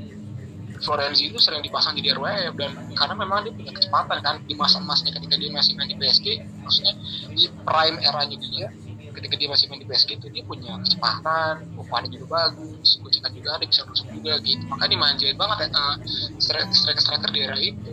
[0.82, 4.82] Florenzi itu sering dipasang jadi RWF dan karena memang dia punya kecepatan kan di masa
[4.82, 6.26] emasnya ketika dia masih main di PSG
[6.62, 6.94] maksudnya
[7.30, 8.66] di prime eranya dia
[9.12, 13.60] ketika dia masih main di PSG itu dia punya kecepatan umpannya juga bagus kucikan juga
[13.60, 14.64] ada bisa rusuk juga gitu.
[14.66, 15.96] Makanya dimanjain banget ya uh,
[16.40, 17.92] striker striker di era itu.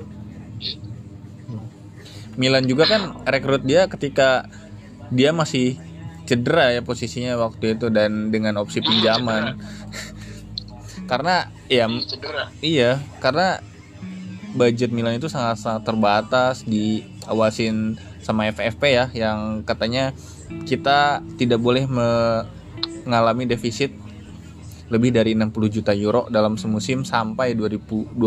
[0.58, 0.88] Gitu.
[2.40, 4.48] Milan juga kan rekrut dia ketika
[5.12, 5.76] dia masih
[6.24, 9.58] cedera ya posisinya waktu itu dan dengan opsi pinjaman
[11.10, 13.58] karena ya Iya, cedera iya karena
[14.54, 20.14] budget Milan itu sangat sangat terbatas diawasin sama FFP ya yang katanya
[20.70, 23.90] kita tidak boleh mengalami defisit
[24.90, 28.18] lebih dari 60 juta euro dalam semusim sampai 2025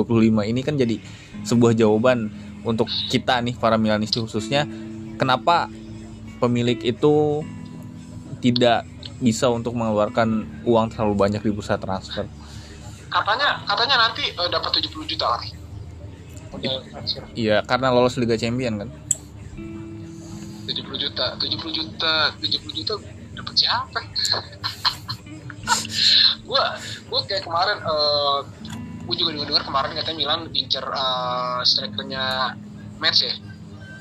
[0.51, 0.99] ini kan jadi
[1.43, 2.30] sebuah jawaban
[2.62, 4.66] untuk kita nih para Milanisti khususnya
[5.18, 5.66] kenapa
[6.39, 7.43] pemilik itu
[8.43, 8.87] tidak
[9.22, 12.26] bisa untuk mengeluarkan uang terlalu banyak di bursa transfer.
[13.13, 15.51] Katanya katanya nanti eh, dapat 70 juta lagi.
[17.33, 18.89] Iya, karena lolos Liga Champion kan.
[20.69, 22.95] 70 juta 70 juta 70 juta
[23.37, 24.01] dapat siapa?
[26.43, 26.75] Gua
[27.07, 28.39] gua kayak kemarin eh
[29.07, 32.57] gua juga dengar kemarin katanya Milan incer eh, strikernya
[32.99, 33.33] match ya?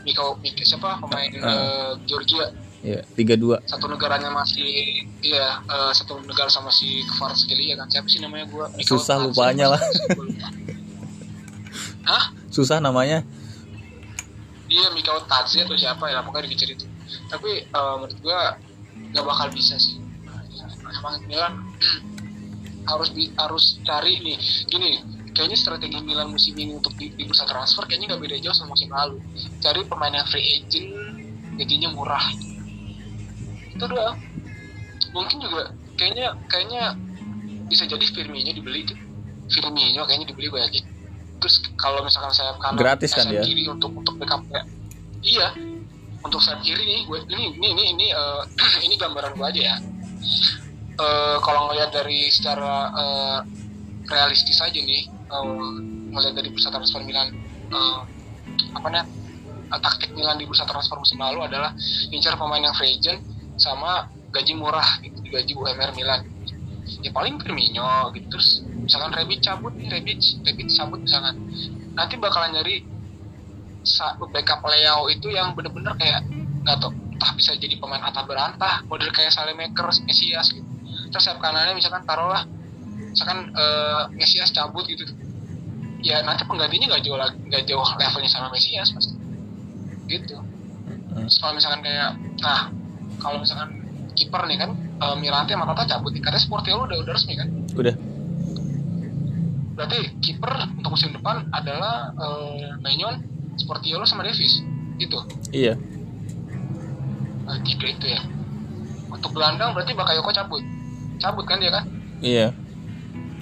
[0.01, 0.97] Miko, Miko siapa?
[1.05, 2.49] Pemain eh, Georgia
[2.81, 3.61] Iya, 32.
[3.69, 4.65] satu negaranya masih
[5.21, 7.85] iya eh, satu negara sama si Kvaratskhelia kan?
[7.93, 8.73] Siapa sih namanya gua?
[8.73, 9.81] Miko Susah lupanya lah.
[12.09, 12.33] Hah?
[12.49, 13.21] Susah namanya.
[14.71, 16.89] dia Mikao Tadze atau siapa ya pokoknya dikicer itu.
[17.29, 18.57] Tapi eh, menurut gua
[19.13, 20.01] nggak bakal bisa sih.
[20.81, 21.61] Emang Milan
[22.89, 24.41] harus di, harus cari nih.
[24.65, 24.89] Gini
[25.37, 28.73] kayaknya strategi Milan musim ini untuk di, di bursa transfer kayaknya nggak beda jauh sama
[28.73, 29.21] musim lalu.
[29.61, 30.89] Cari pemain yang free agent
[31.61, 32.25] gajinya murah
[33.81, 34.17] itu doang.
[35.17, 36.93] Mungkin juga kayaknya kayaknya
[37.65, 38.97] bisa jadi Firmino dibeli tuh.
[39.49, 40.85] Firmino kayaknya dibeli banyak.
[41.41, 43.41] Terus kalau misalkan saya kanan Gratis kan dia?
[43.41, 44.61] kiri untuk untuk backup ya.
[45.25, 45.47] Iya.
[46.21, 48.41] Untuk sayap kiri nih gue ini ini ini ini, eh,
[48.85, 49.75] ini gambaran gue aja ya.
[51.01, 53.39] Eh, kalau ngelihat dari secara eh,
[54.05, 55.09] realistis aja nih
[56.11, 57.31] ngelihat dari bursa transfer Milan
[57.71, 57.99] eh,
[58.75, 59.07] apa namanya
[59.71, 61.71] eh, taktik Milan di bursa transfer musim lalu adalah
[62.11, 63.23] incar pemain yang free agent
[63.61, 66.25] sama gaji murah gitu gaji UMR Milan.
[67.05, 71.37] Ya paling Firmino gitu terus misalkan Rebic cabut nih Rebic Rebic cabut misalkan.
[71.93, 72.81] Nanti bakalan nyari
[74.33, 76.25] backup Leo itu yang bener-bener kayak
[76.65, 80.65] nggak tau entah bisa jadi pemain atah berantah model kayak Salemakers Mesias gitu.
[81.13, 82.49] Terus sayap kanannya misalkan taruhlah
[83.13, 85.05] misalkan eh, Mesias cabut gitu.
[86.01, 89.13] Ya nanti penggantinya nggak jauh lagi nggak jauh levelnya sama Mesias pasti.
[90.09, 90.33] Gitu.
[91.13, 92.73] Terus kalau misalkan kayak nah
[93.21, 93.69] kalau misalkan
[94.11, 97.47] kiper nih kan eh, Mirante sama Tata cabut nih katanya Sportiolo udah udah resmi kan
[97.73, 97.95] Udah.
[99.71, 103.23] berarti kiper untuk musim depan adalah eh, Maignan,
[103.55, 104.59] Sportiolo sama Davis
[104.97, 105.17] gitu
[105.49, 105.79] Iya.
[107.41, 108.21] nah, tiga itu ya
[109.07, 110.63] untuk gelandang berarti Bakayoko cabut
[111.17, 111.85] cabut kan dia kan
[112.21, 112.53] Iya.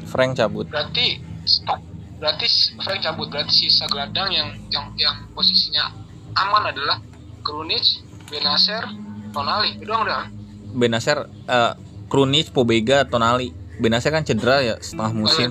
[0.06, 0.66] Frank cabut.
[0.66, 1.78] berarti stop
[2.18, 5.92] berarti Frank cabut berarti sisa gelandang yang yang yang posisinya
[6.36, 6.98] aman adalah
[7.42, 7.84] Krunic,
[8.28, 8.84] Benacer,
[9.30, 10.26] Tonali itu doang udah
[10.70, 11.74] Benacer eh
[12.10, 13.54] Krunic, Pobega, Tonali.
[13.78, 15.50] Benacer kan cedera ya setengah musim.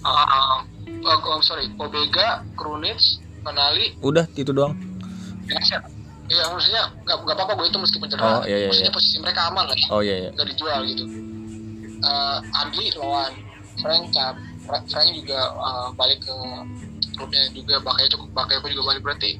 [0.00, 1.16] Ah, ah, ah.
[1.20, 2.96] oh, sorry Pobega, Krunic,
[3.44, 4.72] Tonali, Udah itu doang.
[5.44, 5.80] Benacer
[6.26, 8.98] Iya maksudnya nggak nggak apa-apa gue itu meskipun cedera Oh, iya, iya, maksudnya iya.
[8.98, 10.30] posisi mereka aman lah ya Oh iya iya.
[10.34, 11.04] nggak dijual gitu
[12.02, 13.32] uh, Adli lawan
[13.78, 14.34] Frank cap
[14.66, 16.34] Fra- Frank juga uh, balik ke
[17.14, 19.30] klubnya juga Bakayoko cukup Bakayoko juga balik berarti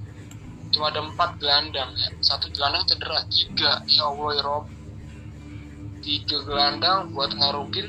[0.76, 2.08] cuma ada empat gelandang ya.
[2.20, 3.80] Satu gelandang cedera tiga.
[3.88, 4.64] Ya Allah ya Rob.
[6.04, 7.88] Tiga gelandang buat ngarukin.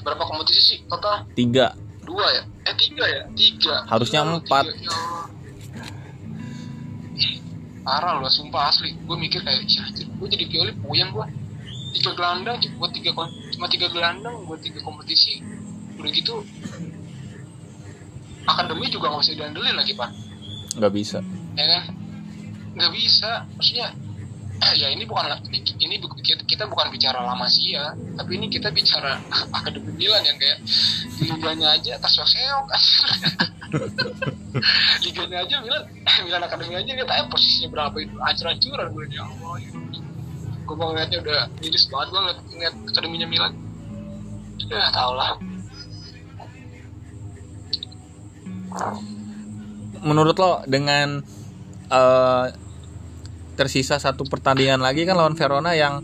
[0.00, 1.28] Berapa kompetisi sih total?
[1.36, 1.76] Tiga.
[2.04, 2.42] dua ya?
[2.68, 3.22] Eh tiga ya?
[3.32, 3.84] Tiga.
[3.88, 4.64] Harusnya Tiga, empat.
[4.68, 4.96] tiga, ya
[7.84, 8.96] parah loh sumpah asli.
[9.04, 11.26] Gue mikir kayak "Ih, anjir gue jadi pioli puyeng gue
[11.94, 13.12] tiga gelandang buat tiga
[13.54, 15.44] cuma tiga gelandang buat tiga kompetisi.
[16.00, 16.42] Udah gitu
[18.44, 20.10] akademi juga nggak bisa diandelin lagi pak
[20.74, 21.18] Nggak bisa.
[21.54, 21.82] ya kan
[22.74, 23.46] nggak bisa.
[23.54, 23.88] Maksudnya
[24.58, 25.30] eh, ya ini bukan
[25.78, 25.96] ini
[26.46, 27.94] kita, bukan bicara lama sih ya.
[27.94, 29.22] Tapi ini kita bicara
[29.58, 30.58] akademi Milan yang kayak
[31.22, 32.66] liganya aja terseok-seok
[35.06, 35.82] liganya aja Milan
[36.26, 38.16] Milan akademi aja kita tahu posisinya berapa itu.
[38.18, 39.70] Ancur-ancuran gue ya Allah ya.
[40.64, 43.52] gue mau ngeliatnya udah miris banget gue ngeliat, ngeliat akademinya Milan.
[44.64, 45.36] Ya tau lah
[50.04, 51.24] Menurut lo dengan
[51.88, 52.46] eh,
[53.54, 56.02] tersisa satu pertandingan lagi kan lawan Verona yang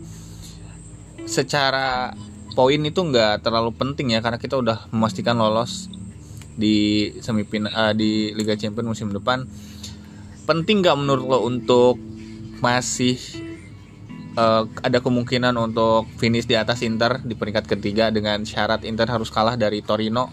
[1.27, 2.15] secara
[2.51, 5.87] poin itu nggak terlalu penting ya karena kita udah memastikan lolos
[6.55, 9.47] di semifinal uh, di Liga Champions musim depan.
[10.43, 11.95] Penting nggak menurut lo untuk
[12.59, 13.17] masih
[14.35, 19.31] uh, ada kemungkinan untuk finish di atas Inter di peringkat ketiga dengan syarat Inter harus
[19.31, 20.27] kalah dari Torino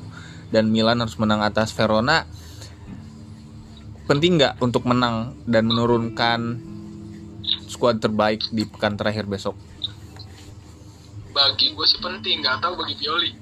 [0.51, 2.27] dan Milan harus menang atas Verona
[4.09, 6.57] penting nggak untuk menang dan menurunkan
[7.69, 9.53] skuad terbaik di pekan terakhir besok
[11.37, 13.37] bagi gue sih penting nggak tahu bagi Pioli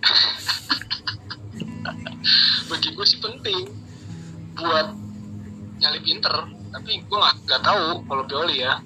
[2.70, 3.70] bagi gue sih penting
[4.58, 4.90] buat
[5.78, 6.34] nyalip Inter
[6.74, 8.82] tapi gue nggak tahu kalau Pioli ya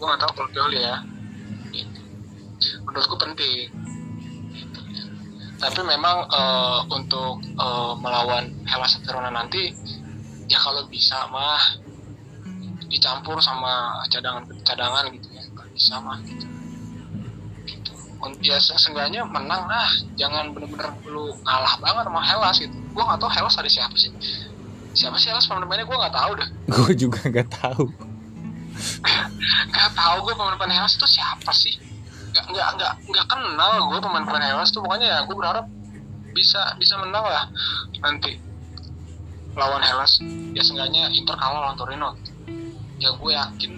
[0.00, 0.96] gue nggak tahu kalau Pioli ya
[1.76, 2.00] gitu.
[2.88, 3.68] menurutku penting
[4.56, 4.80] gitu.
[5.60, 9.76] tapi memang uh, untuk uh, melawan Hellas Verona nanti
[10.48, 11.80] ya kalau bisa mah
[12.88, 15.42] dicampur sama cadangan cadangan gitu ya.
[15.54, 16.46] Kalau bisa mah gitu.
[18.40, 22.76] Ya seenggaknya menang lah jangan bener-bener lu ngalah banget sama Hellas gitu.
[22.96, 24.12] Gue gak tau Hellas ada siapa sih.
[24.96, 26.48] Siapa sih Hellas pemain-pemainnya gue gak tahu dah.
[26.72, 27.84] Gue juga gak tahu.
[29.74, 31.76] Gak tahu gue pemain-pemain Hellas itu siapa sih.
[32.32, 34.80] Gak nggak nggak nggak kenal gue pemain-pemain Hellas tuh.
[34.80, 35.66] Pokoknya ya gue berharap
[36.34, 37.46] bisa bisa menang lah
[38.02, 38.53] nanti
[39.54, 40.18] lawan Hellas
[40.54, 42.14] ya seenggaknya Inter kalah lawan Torino.
[42.98, 43.72] Ya gue yakin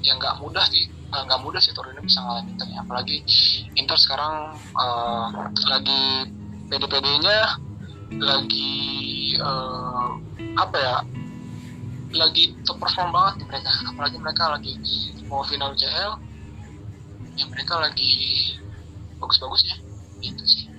[0.00, 2.80] ya nggak mudah sih nggak mudah sih Torino bisa ngalahin Inter ya.
[2.86, 3.16] apalagi
[3.74, 5.28] Inter sekarang uh,
[5.66, 6.30] lagi
[6.70, 7.38] PD-PD-nya
[8.22, 8.78] lagi
[9.38, 10.18] uh,
[10.58, 10.96] apa ya
[12.10, 13.70] lagi top perform banget mereka.
[13.90, 14.72] Apalagi mereka lagi
[15.26, 16.18] mau final CL
[17.38, 18.12] ya mereka lagi
[19.18, 19.76] bagus-bagus ya.
[20.20, 20.69] Itu sih